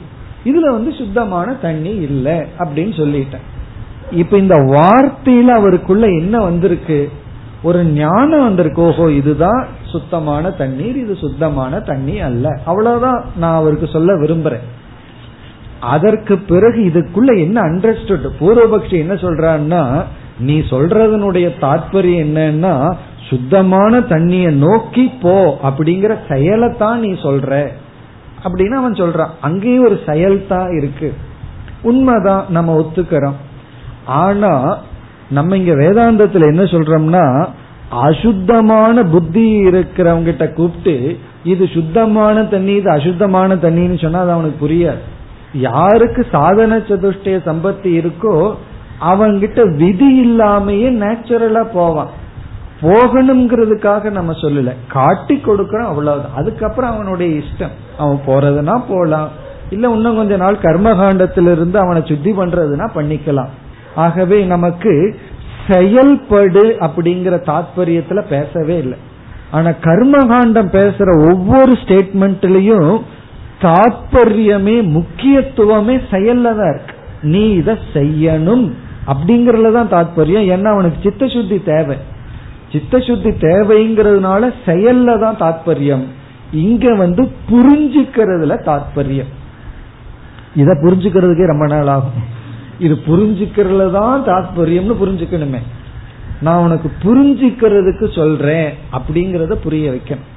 [0.45, 3.45] இதுல வந்து சுத்தமான தண்ணி இல்லை அப்படின்னு சொல்லிட்டேன்.
[4.11, 7.09] இப்ப இந்த வார்த்தையில அவருக்குள்ள என்ன வந்திருக்கு?
[7.63, 8.81] ஒரு ஞானம் வந்திருக்கு.
[8.81, 12.59] ஓஹோ இதுதான் சுத்தமான தண்ணீர் இது சுத்தமான தண்ணி அல்ல.
[12.65, 14.65] அவ்வளவுதான் நான் அவருக்கு சொல்ல விரும்புறேன்.
[15.79, 20.03] அதற்கு பிறகு இதுக்குள்ள என்ன அண்டர்ஸ்டுட் பூர்வபக்ஷி என்ன சொல்றான்னா
[20.39, 22.93] நீ சொல்றதனுடைய தாற்பயம் என்னன்னா
[23.29, 27.67] சுத்தமான தண்ணிய நோக்கி போ அப்படிங்கிற செயலைத்தான் நீ சொல்ற.
[28.43, 29.29] அப்படின்னு அவன் சொல்றான்.
[29.41, 31.13] அங்கேயும் ஒரு செயல் தான் இருக்கு.
[31.81, 33.33] உண்மைதான் நம்ம ஒத்துக்கிறோம்.
[34.05, 34.77] ஆனா
[35.29, 37.47] நம்ம இங்க வேதாந்தத்துல என்ன சொல்றோம்னா
[37.89, 45.01] அசுத்தமான புத்தி இருக்கிறவங்க கிட்ட கூப்பிட்டு இது சுத்தமான தண்ணி இது அசுத்தமான தண்ணின்னு சொன்னா அது அவனுக்கு புரியாது.
[45.53, 48.55] யாருக்கு சாதன சதுஷ்டய சம்பத்தி இருக்கோ
[49.01, 52.21] அவங்கிட்ட விதி இல்லாமையே நேச்சுரலா போவான்.
[52.81, 54.73] போகணுங்கிறதுக்காக நம்ம சொல்லல.
[54.87, 56.31] காட்டி கொடுக்கறோம் அவ்வளவுதான்.
[56.35, 57.71] அதுக்கப்புறம் அவனுடைய இஷ்டம்.
[57.97, 59.29] அவன் போறதுனா போலாம்.
[59.69, 63.49] இல்ல இன்னும் கொஞ்ச நாள் கர்மகாண்டத்திலிருந்து அவனை சுத்தி பண்றதுனா பண்ணிக்கலாம்.
[63.95, 65.19] ஆகவே நமக்கு
[65.67, 68.97] செயல்படு அப்படிங்கிற தாத்பரியத்துல பேசவே இல்லை.
[69.51, 73.01] ஆனா கர்மகாண்டம் பேசுற ஒவ்வொரு ஸ்டேட்மெண்ட்லயும்
[73.61, 76.92] தாத்பரியமே முக்கியத்துவமே செயல்ல தான் இருக்கு.
[77.23, 78.71] நீ இத செய்யணும்.
[79.07, 80.47] அப்படிங்கறதுல தான் தாத்பரியம்.
[80.53, 81.97] ஏன்னா அவனுக்கு சித்த சுத்தி தேவை.
[82.71, 86.03] சித்த சுத்தி தேவைங்கிறதுனால செயல்ல தான் தாத்பரியம்.
[86.51, 89.31] இங்க வந்து புரிஞ்சுக்கிறதுல தாத்பரியம்.
[90.55, 92.41] இத புரிஞ்சுக்கிறதுக்கே ரொம்ப நாள் ஆகும்.
[92.79, 95.59] இது புரிஞ்சுக்கிறதுல தான் தாத்பரியம்னு புரிஞ்சுக்கணுமே.
[96.41, 100.29] நான் உனக்கு புரிஞ்சுக்கிறதுக்கு சொல்றேன் அப்படிங்கறத புரிய வைக்கணும்.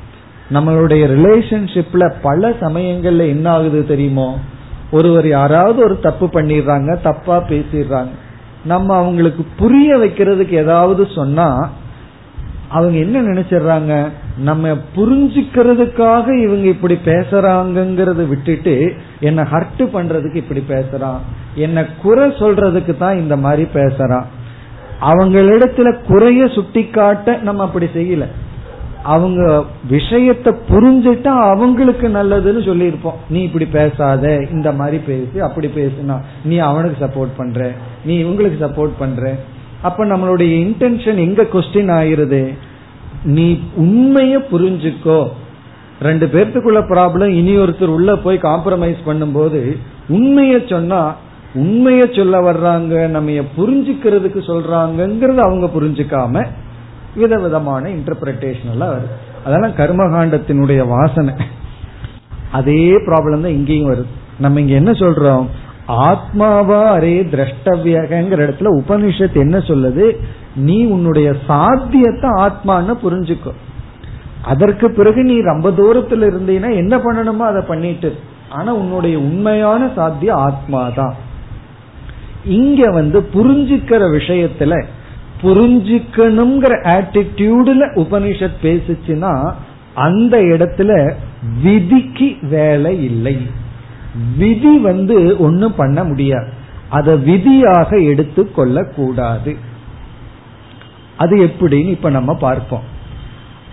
[0.52, 4.38] நம்மளுடைய ரிலேஷன்ஷிப்ல பல சமயங்கள்ல என்ன ஆகுது தெரியுமோ?
[4.90, 8.10] ஒருவர் யாராவது ஒரு தப்பு பண்ணிடுறாங்க தப்பா பேசிடுறாங்க.
[8.64, 11.70] நம்ம அவங்களுக்கு புரிய வைக்கிறதுக்கு ஏதாவது சொன்னா
[12.68, 14.08] அவங்க என்ன நினைச்சிடுறாங்க?
[14.38, 21.18] நம்ம புரிஞ்சுக்கிறதுக்காக இவங்க இப்படி பேசுறாங்கிறத விட்டுட்டு என்ன ஹர்ட் பண்றதுக்கு இப்படி பேசுறான்.
[21.54, 24.24] என்ன குறை சொல்றதுக்கு தான் இந்த மாதிரி பேசுறான்.
[25.00, 28.26] அவங்களிடத்துல குறைய சுட்டி காட்ட நம்ம அப்படி செய்யல.
[29.06, 29.42] அவங்க
[29.90, 33.18] விஷயத்த புரிஞ்சுட்டா அவங்களுக்கு நல்லதுன்னு சொல்லியிருப்போம்.
[33.28, 37.72] நீ இப்படி பேசாத இந்த மாதிரி பேசி அப்படி பேசுனா நீ அவனுக்கு சப்போர்ட் பண்ற
[38.04, 39.34] நீ இவங்களுக்கு சப்போர்ட் பண்ற.
[39.82, 42.42] அப்ப நம்மளுடைய இன்டென்ஷன் எங்க கொஸ்டின் ஆயிருது?
[43.24, 43.46] நீ
[43.80, 45.20] உண்மைய புரிஞ்சுக்கோ.
[46.00, 49.60] ரெண்டு பேர்த்துக்குள்ள ப்ராப்ளம் இனி ஒருத்தர் உள்ள போய் காம்ப்ரமைஸ் பண்ணும்போது
[50.08, 51.00] உண்மைய சொன்னா
[51.54, 56.44] உண்மைய சொல்ல வர்றாங்க நம்ம புரிஞ்சுக்கிறதுக்கு சொல்றாங்கிறது அவங்க புரிஞ்சுக்காம
[57.16, 59.10] விதவிதமான இன்டர்பிரிட்டேஷன் எல்லாம் வருது.
[59.44, 61.34] அதெல்லாம் கர்மகாண்டத்தினுடைய வாசனை.
[62.52, 64.12] அதே ப்ராப்ளம் தான் இங்கேயும் வருது.
[64.38, 65.46] நம்ம இங்க என்ன சொல்றோம்?
[65.88, 70.16] ஆத்மாவா அரே திரஷ்டவியங்கிற இடத்துல உபனிஷத்து என்ன சொல்லுது?
[70.56, 73.52] நீ உன்னுடைய சாத்தியத்தை ஆத்மான்னு புரிஞ்சுக்கோ.
[74.42, 78.10] அதற்கு பிறகு நீ ரொம்ப தூரத்துல இருந்தீங்கன்னா என்ன பண்ணணுமோ அதை பண்ணிட்டு.
[78.48, 81.14] ஆனா உன்னுடைய உண்மையான சாத்தியம் ஆத்மா தான்
[82.44, 84.74] இங்க வந்து புரிஞ்சுக்கிற விஷயத்துல
[85.42, 89.52] புரிஞ்சுக்கணுங்கிற ஆட்டிடியூடுல உபனிஷத் பேசிச்சுன்னா
[89.94, 91.12] அந்த இடத்துல
[91.62, 93.36] விதிக்கு வேலை இல்லை.
[94.36, 96.50] விதி வந்து ஒன்னும் பண்ண முடியாது.
[96.88, 99.56] அதை விதியாக எடுத்துக்கொள்ள கூடாது
[101.16, 102.82] அது எப்படின்னு இப்ப நம்ம பார்ப்போம்.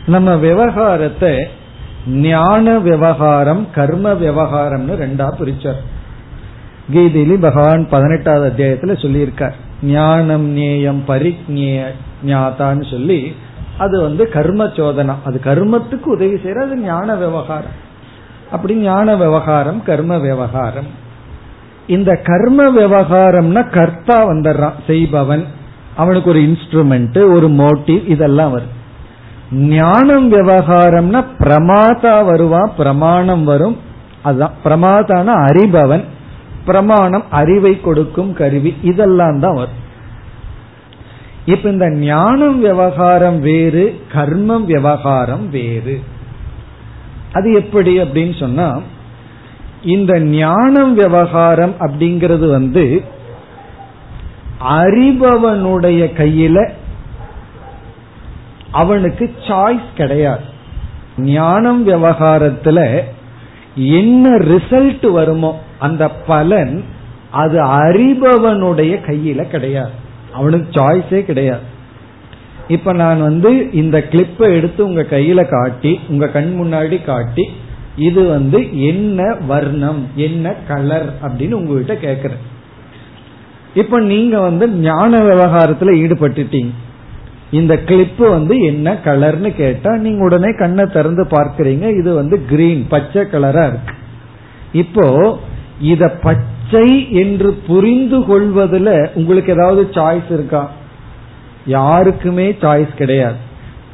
[0.06, 1.48] நம்ம விவகாரத்தை
[2.08, 5.82] ஞான விவகாரம் கர்ம விவகாரம்னு ரெண்டா பிரிச்சார்.
[6.94, 9.54] கீதையிலும் பகவான் பதினெட்டாவது அத்தியாயத்துல சொல்லியிருக்கார்.
[9.84, 11.86] ஞானம் நேயம் பரிக்ஞேய
[12.26, 13.36] ஞாதான்னு சொல்லி
[13.78, 17.82] அது வந்து கர்ம சோதனா அது கர்மத்துக்கு உதவி செய்யற அது ஞான விவகாரம்.
[18.52, 20.86] அப்படி ஞான விவகாரம் கர்ம விவகாரம்.
[21.88, 25.46] இந்த கர்ம விவகாரம்னா கர்த்தா வந்துடுறான் செய்பவன்.
[25.96, 28.82] அவனுக்கு ஒரு இன்ஸ்ட்ருமெண்ட் ஒரு மோட்டிவ் இதெல்லாம் வரும்.
[29.52, 33.78] ஞானம் விவகாரம்னா பிரமாதா வருவான் பிரமாணம் வரும்.
[34.22, 36.04] அதுதான் பிரமாதான அறிபவன்.
[36.66, 39.82] பிரமாணம் அறிவை கொடுக்கும் கருவி இதெல்லாம் தான் வரும்.
[41.46, 46.04] இப்ப இந்த ஞானம் விவகாரம் வேறு கர்மம் விவகாரம் வேறு.
[47.32, 48.82] அது எப்படி அப்படின்னு சொன்னா
[49.84, 53.04] இந்த ஞானம் விவகாரம் அப்படிங்கிறது வந்து
[54.70, 56.70] அறிபவனுடைய கையில
[58.72, 60.44] அவனுக்கு சாய்ஸ் கிடையாது.
[61.18, 63.04] ஞானம் விவகாரத்துல
[63.76, 66.74] என்ன ரிசல்ட் வருமோ அந்த பலன்
[67.42, 69.96] அது அறிபவனுடைய கையில கிடையாது.
[70.34, 71.66] அவனுக்கு சாய்ஸே கிடையாது.
[72.68, 73.50] இப்ப நான் வந்து
[73.82, 77.46] இந்த கிளிப்பை எடுத்து உங்க கையில காட்டி உங்க கண் முன்னாடி காட்டி
[78.08, 82.44] இது வந்து என்ன வர்ணம் என்ன கலர் அப்படின்னு உங்ககிட்ட கேக்குறேன்.
[83.82, 86.74] இப்ப நீங்க வந்து ஞான விவகாரத்துல ஈடுபட்டுட்டீங்க.
[87.52, 91.86] இந்த கிளிப்பு வந்து என்ன கலர்னு கேட்டா நீங்க உடனே கண்ணை திறந்து பார்க்கறீங்க.
[92.00, 93.96] இது வந்து கிரீன் பச்சை கலரா இருக்கு.
[94.84, 95.06] இப்போ
[95.92, 100.72] இத பச்சை என்று புரிந்து கொள்வதில் உங்களுக்கு ஏதாவது சாய்ஸ் இருக்கா?
[101.66, 103.40] யாருக்குமே சாய்ஸ் கிடையாது.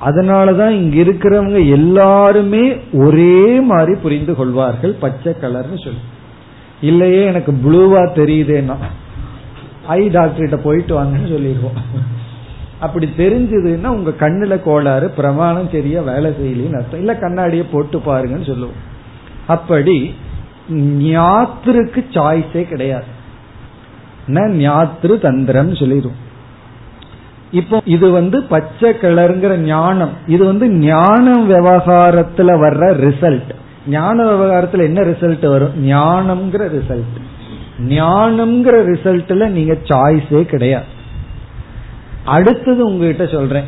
[0.06, 2.62] அதனாலதான் இங்க இருக்கிறவங்க எல்லாருமே
[2.94, 6.04] ஒரே மாதிரி புரிந்து கொள்வார்கள் பச்சை கலர்னு சொல்லி.
[6.82, 8.78] இல்லையே எனக்கு ப்ளூவா தெரியுதேன்னா.
[9.88, 11.80] ஐ டாக்டர்கிட்ட போயிட்டு வாங்கன்னு சொல்லிடுவோம்.
[12.80, 17.00] அப்படி தெரிஞ்சதுன்னா உங்க கண்ணுல கோளாறு பிரமாணம் சரியா வேலை செய்யலன்னு அர்த்தம்.
[17.00, 18.80] இல்ல கண்ணாடியை போட்டு பாருங்கன்னு சொல்லுவோம்.
[19.48, 20.14] அப்படி
[21.11, 23.09] ஞாத்திருக்கு சாய்ஸே கிடையாது.
[24.63, 26.17] ஞாத்திரு தந்திரம் சொல்லிடும்
[27.51, 30.11] இப்போ இது வந்து பச்சை கலருங்கிற ஞானம்.
[30.28, 33.51] இது வந்து ஞான விவகாரத்துல வர்ற ரிசல்ட்
[33.88, 35.76] ஞான விவகாரத்துல என்ன ரிசல்ட் வரும்?
[35.88, 37.17] ஞானம்ங்கிற ரிசல்ட்
[37.88, 40.89] ஞானம்ங்கிற ரிசல்ட்ல நீங்க சாய்ஸே கிடையாது.
[42.26, 43.67] அடுத்தது உங்ககிட்ட சொல்றேன்.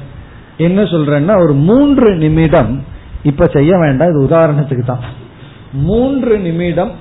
[0.57, 2.73] என்ன சொல்றேன்னா ஒரு மூன்று நிமிடம்
[3.23, 4.09] இப்ப செய்ய வேண்டாம்.
[4.09, 5.05] இது உதாரணத்துக்கு தான்.
[5.71, 6.91] மூன்று நிமிடம்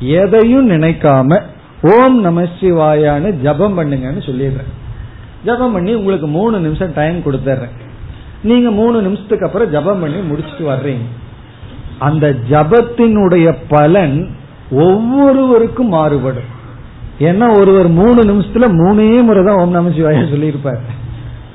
[0.00, 1.42] எதையும் நினைக்காம
[1.82, 4.72] ஓம் நம சிவாயான்னு ஜபம் பண்ணுங்கன்னு சொல்லிடுறேன்.
[5.44, 7.74] ஜபம் பண்ணி உங்களுக்கு மூணு நிமிஷம் டைம் கொடுத்துட்றேன்.
[8.42, 11.02] நீங்க மூணு நிமிஷத்துக்கு அப்புறம் ஜபம் பண்ணி முடிச்சுட்டு வர்றீங்க.
[11.98, 14.30] அந்த ஜபத்தினுடைய பலன்
[14.70, 16.54] ஒவ்வொருவருக்கும் மாறுபடும்.
[17.18, 20.80] ஏன்னா ஒருவர் மூணு நிமிஷத்துல மூணே முறை தான் ஓம் நம சிவாய சொல்லியிருப்பார்.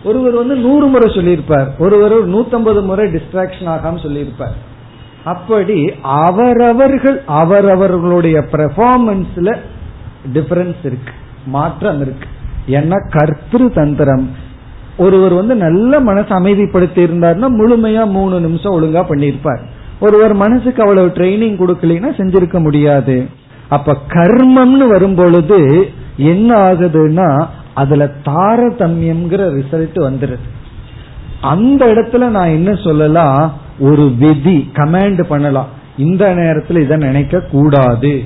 [0.04, 1.72] ஒருவர் வந்து நூறு முறை சொல்லியிருப்பார்.
[1.80, 4.70] ஒருவர் நூத்தம்பது முறை டிஸ்ட்ராக்ஷன் ஆகாம சொல்லியிருப்பார்.
[5.24, 9.56] அப்படி அவரவர்கள் அவரவர்களுடைய பெர்ஃபார்மன்ஸ்ல
[10.34, 11.14] டிஃபரன்ஸ் இருக்கு
[11.46, 12.28] மாற்றம் இருக்கு.
[12.68, 14.30] ஏன்னா கர்த்திரு தந்திரம்.
[14.98, 19.60] ஒருவர் வந்து நல்ல மனசு அமைதிப்படுத்தி இருந்தார்னா முழுமையா மூணு நிமிஷம் ஒழுங்கா பண்ணியிருப்பார்.
[20.00, 23.28] ஒருவர் மனசுக்கு அவ்வளவு ட்ரைனிங் கொடுக்கலைன்னா செஞ்சிருக்க முடியாது.
[23.70, 30.48] அப்ப கர்மம்னு வரும்பொழுது என்ன ஆகுதுன்னா அதுல தாரதமியம்ங்கிற ரிசல்ட் வந்துருது.
[31.42, 35.68] அந்த இடத்துல நான் என்ன சொல்லலாம் ஒரு விதி கமாண்ட் பண்ணலாம்.
[35.98, 38.24] இந்த நேரத்தில் இதை நினைக்க கூடாது.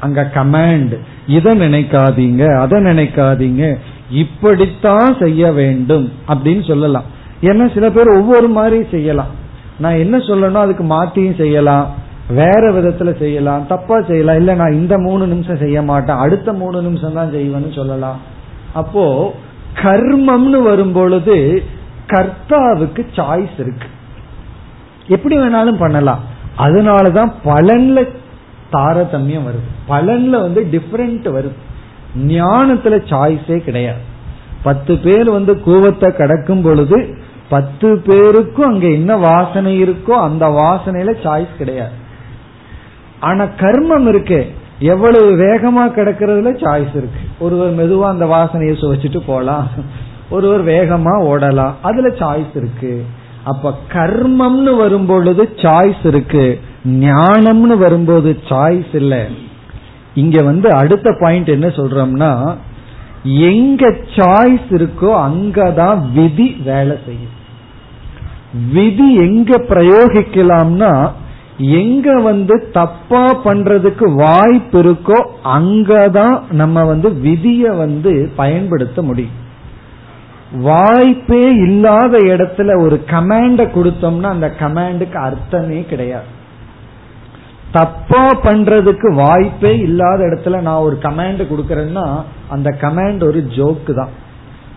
[0.00, 3.78] அங்க கமாண்ட் இதை நினைக்காதீங்க அதை நினைக்காதீங்க.
[4.10, 7.02] இப்படித்தான் செய்ய வேண்டும் அப்படின்னு சொல்லலாம்.
[7.42, 9.32] ஏன்னா சில பேர் ஒவ்வொரு மாதிரி செய்யலாம்.
[9.78, 11.94] நான் என்ன சொல்லணும் அதுக்கு மாத்தியும் செய்யலாம்.
[12.28, 13.66] வேற விதத்துல செய்யலாம்.
[13.66, 14.36] தப்பா செய்யலாம்.
[14.36, 16.16] இல்ல நான் இந்த மூணு நிமிஷம் செய்ய மாட்டேன்.
[16.16, 18.20] அடுத்த மூணு நிமிஷம் தான் செய்வேன்னு சொல்லலாம்.
[18.72, 19.34] அப்போ
[19.82, 21.62] கர்மம்னு வரும் பொழுது
[22.06, 23.94] கர்த்தாவுக்கு சாய்ஸ் இருக்கு.
[25.08, 26.20] எப்படி வேணாலும் பண்ணலாம்.
[26.58, 28.08] அதனாலதான் பலன்ல
[28.72, 29.66] தாரதமியம் வருது.
[29.88, 31.52] பலன்ல வந்து டிஃபரெண்ட் வருது.
[32.26, 34.14] ஞானத்துல சாய்ஸே கிடையாது.
[34.62, 37.16] பத்து பேர் வந்து கூவத்தை கடக்கும் பொழுது
[37.48, 41.92] பத்து பேருக்கும் அங்க என்ன வாசனை இருக்கோ அந்த வாசனையில சாய்ஸ் கிடையாது.
[43.20, 44.52] ஆனா கர்மம் இருக்கு.
[44.78, 47.20] எவ்வளவு வேகமா கிடக்கிறதுல சாய்ஸ் இருக்கு.
[47.38, 49.68] ஒருவர் மெதுவா அந்த வாசனையை சுவைச்சிட்டு போலாம்.
[50.30, 51.72] ஒருவர் வேகமா ஓடலாம்.
[51.82, 53.04] அதுல சாய்ஸ் இருக்கு.
[53.46, 56.44] அப்ப கர்மம்னு வரும்பொழுது சாய்ஸ் இருக்கு.
[56.84, 59.14] ஞானம்னு வரும்போது சாய்ஸ் இல்ல.
[60.14, 62.32] இங்க வந்து அடுத்த பாயிண்ட் என்ன சொல்றோம்னா
[63.50, 63.82] எங்க
[64.16, 67.34] சாய்ஸ் இருக்கோ அங்கதான் விதி வேலை செய்யும்.
[68.72, 70.92] விதி எங்க பிரயோகிக்கலாம்னா
[71.58, 75.18] எங்க வந்து தப்பா பண்றதுக்கு வாய்ப்பு இருக்கோ
[75.56, 79.44] அங்கதான் நம்ம வந்து விதிய வந்து பயன்படுத்த முடியும்.
[80.52, 86.24] வாய்ப்பே இல்லாத இடத்துல ஒரு கமாண்ட கொடுத்தோம்னா அந்த கமாண்டுக்கு அர்த்தமே கிடையாது.
[87.72, 94.08] தப்பா பண்றதுக்கு வாய்ப்பே இல்லாத இடத்துல நான் ஒரு கமாண்ட் கொடுக்கறேன்னா அந்த கமாண்ட் ஒரு ஜோக்கு தான்.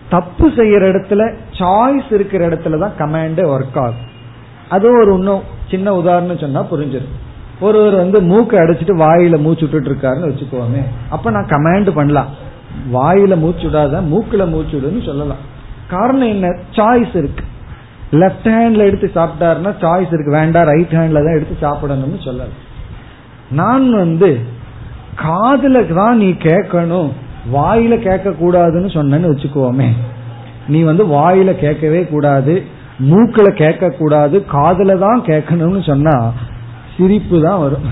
[0.08, 4.08] தப்பு செய்யற இடத்துல சாய்ஸ் இருக்கிற இடத்துல தான் கமாண்டே ஒர்க் ஆகும்.
[4.68, 7.16] அது ஒரு இன்னும் சின்ன உதாரணம் சொன்னா புரிஞ்சிடும்.
[7.60, 10.82] ஒருவர் வந்து மூக்கு அடைச்சிட்டு வாயில மூச்சு விட்டுட்டு இருக்காருன்னு வச்சுக்கோமே.
[11.10, 12.28] அப்ப நான் கமாண்ட் பண்ணலாம்.
[12.92, 15.49] வாயில மூச்சு விடாத மூக்குல மூச்சு விடுன்னு சொல்லலாம்.
[15.92, 16.48] காரணம் என்ன?
[16.76, 17.44] சாய்ஸ் இருக்கு.
[18.20, 20.32] லெப்ட் ஹேண்ட்ல எடுத்து சாப்பிட்டாருன்னா சாய்ஸ் இருக்கு.
[20.38, 22.50] வேண்டாம் ரைட் ஹேண்ட்ல தான் எடுத்து சாப்பிடணும்னு சொல்லல.
[23.60, 24.30] நான் வந்து
[25.24, 27.10] காதுல தான் நீ கேட்கணும்
[27.52, 29.88] வாயில கேட்க கூடாதுன்னு சொன்னேன்னு வச்சுக்கோமே.
[30.72, 32.54] நீ வந்து வாயில கேட்கவே கூடாது
[33.10, 36.16] மூக்குல கேட்க கூடாது காதுல தான் கேட்கணும்னு சொன்னா
[36.96, 37.86] சிரிப்பு தான் வரும்.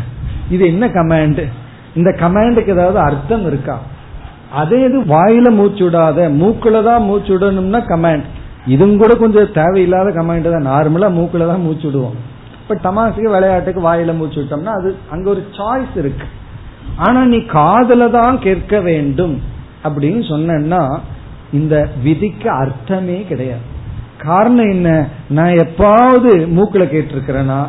[0.55, 1.43] இது என்ன கமாண்ட்
[1.99, 3.77] இந்த கமாண்டுக்கு ஏதாவது அர்த்தம் இருக்கா?
[4.61, 8.27] அதே இது வாயில மூச்சு விடாத மூக்குல தான் மூச்சு விடணும்னா கமாண்ட்
[8.67, 10.69] இதுவும் கூட கொஞ்சம் தேவையில்லாத கமாண்ட் தான்.
[10.73, 12.17] நார்மலா மூக்குல தான் மூச்சு விடுவோம்
[12.63, 16.27] இப்ப தமாசுக்கு விளையாட்டுக்கு வாயில மூச்சு விட்டோம்னா அது அங்க ஒரு சாய்ஸ் இருக்கு.
[17.07, 19.37] ஆனா நீ காதல தான் கேட்க வேண்டும்
[19.85, 20.81] அப்படின்னு சொன்னா
[21.59, 21.75] இந்த
[22.05, 23.65] விதிக்கு அர்த்தமே கிடையாது.
[24.25, 24.89] காரணம் என்ன?
[25.37, 27.61] நான் எப்பாவது மூக்குல கேட்டிருக்கிறேனா?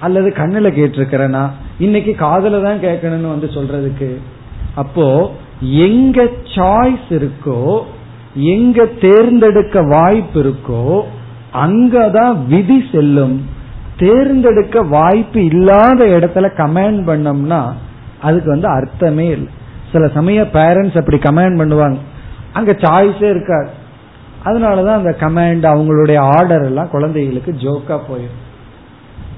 [0.00, 1.42] அல்லது கண்ணுல கேட்டிருக்கிறேனா?
[1.78, 4.10] இன்னைக்கு காதல தான் கேட்கணும்னு வந்து சொல்றதுக்கு.
[4.82, 5.06] அப்போ
[5.60, 7.82] எங்க சாய்ஸ் இருக்கோ
[8.34, 11.02] எங்க தேர்ந்தெடுக்க வாய்ப்பு இருக்கோ
[11.52, 13.44] அங்கதான் விதி செல்லும்.
[13.96, 17.72] தேர்ந்தெடுக்க வாய்ப்பு இல்லாத இடத்துல கமெண்ட் பண்ணோம்னா
[18.20, 19.52] அதுக்கு வந்து அர்த்தமே இல்லை.
[19.92, 21.96] சில சமய பேரண்ட்ஸ் அப்படி கமெண்ட் பண்ணுவாங்க.
[22.52, 23.68] அங்க சாய்ஸே இருக்காது.
[24.44, 28.48] அதனாலதான் அந்த கமாண்ட் அவங்களுடைய ஆர்டர் எல்லாம் குழந்தைகளுக்கு ஜோக்கா போயிடும்.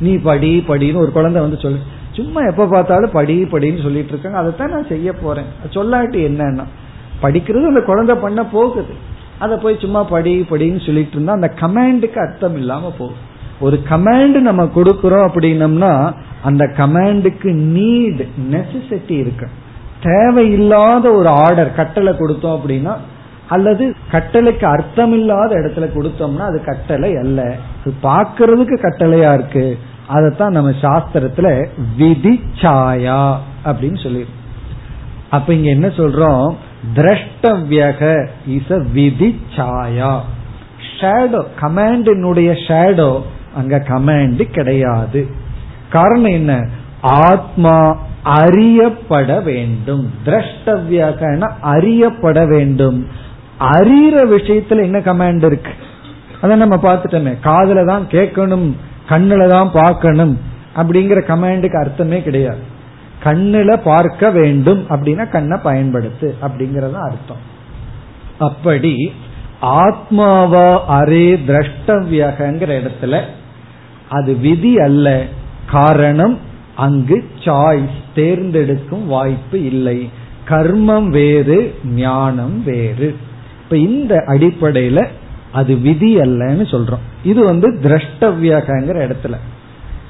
[0.00, 1.78] நீ படி படின்னு ஒரு குழந்தை வந்து சொல்லு
[2.12, 4.38] சும்மா எப்ப பார்த்தாலும் படி படின்னு சொல்லிட்டு இருக்காங்க.
[4.38, 5.48] அதைத்தான் நான் செய்ய போறேன்.
[5.70, 6.64] சொல்லாட்டி என்னன்னா
[7.22, 8.94] படிக்கிறது அந்த குழந்தை பண்ண போகுது.
[9.38, 14.64] அதை போய் சும்மா படி படின்னு சொல்லிட்டு இருந்தா அந்த கமாண்டுக்கு அர்த்தம் இல்லாம போகும் ஒரு கமாண்ட் நம்ம
[14.64, 19.48] கொடுக்கறோம் அப்படின்னம்னா அந்த கமாண்டுக்கு நீட் நெசசிட்டி இருக்கு.
[20.02, 22.94] தேவையில்லாத ஒரு ஆர்டர் கட்டளை கொடுத்தோம் அப்படின்னா
[23.48, 27.54] அல்லது கட்டளைக்கு அர்த்தம் இல்லாத இடத்துல கொடுத்தோம்னா அது கட்டளை அல்ல.
[28.02, 29.78] பாக்குறதுக்கு கட்டளையா இருக்கு.
[30.06, 34.40] அதைத்தான் நம்ம சாஸ்திரத்துல விதி சாயா அப்படின்னு சொல்லிருக்கோம்
[35.30, 36.54] அப்ப இங்க என்ன சொல்றோம்?
[36.94, 40.20] திரஷ்டவியக இஸ் அ விதி சாயா
[41.00, 43.20] ஷேடோ கமாண்டினுடைய ஷேடோ
[43.54, 45.28] அங்க கமாண்ட் கிடையாது.
[45.90, 46.68] காரணம் என்ன?
[47.00, 50.10] ஆத்மா அறியப்பட வேண்டும்.
[50.24, 53.06] திரஷ்டவியகன அறியப்பட வேண்டும்.
[53.60, 55.70] அறிகிற விஷயத்துல என்ன கமாண்ட் இருக்கு?
[56.40, 57.40] அதை நம்ம பார்த்துட்டோமே.
[57.40, 58.72] காதல தான் கேட்கணும்.
[59.08, 60.38] கண்ணுல தான் பார்க்கணும்
[60.76, 62.62] அப்படிங்கிற கமாண்டுக்கு அர்த்தமே கிடையாது.
[63.24, 67.50] கண்ணுல பார்க்க வேண்டும் அப்படின்னா கண்ணை பயன்படுத்து அப்படிங்கறது அர்த்தம்.
[68.38, 69.12] அப்படி
[69.62, 73.20] ஆத்மாவா அரே திரஷ்டவியகங்கிற இடத்துல
[74.08, 75.24] அது விதி அல்ல.
[75.70, 76.38] காரணம்
[76.76, 80.10] அங்கு சாய்ஸ் தேர்ந்தெடுக்கும் வாய்ப்பு இல்லை.
[80.48, 83.16] கர்மம் வேறு ஞானம் வேறு.
[83.62, 85.06] இப்ப இந்த அடிப்படையில
[85.52, 87.02] அது விதி அல்லன்னு சொல்றோம்.
[87.22, 89.36] இது வந்து திரஷ்டவியகங்கிற இடத்துல.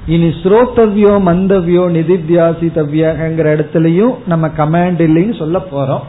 [0.07, 6.03] இனி ஸ்ரோத்தவ்யோ மந்தவ்யோ நிதித்தியாசித்தவ்யங்கிற இடத்துலயும் நம்ம கமாண்ட் இல்லைன்னு சொல்ல போறோம்.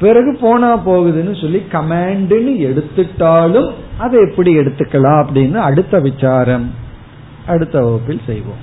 [0.00, 6.66] பிறகு போனா போகுதுன்னு சொல்லி கமாண்டுன்னு எடுத்துட்டாலும் அதை எப்படி எடுத்துக்கலாம் அப்படின்னு அடுத்த விசாரம்
[7.46, 8.62] அடுத்த வகுப்பில் செய்வோம்.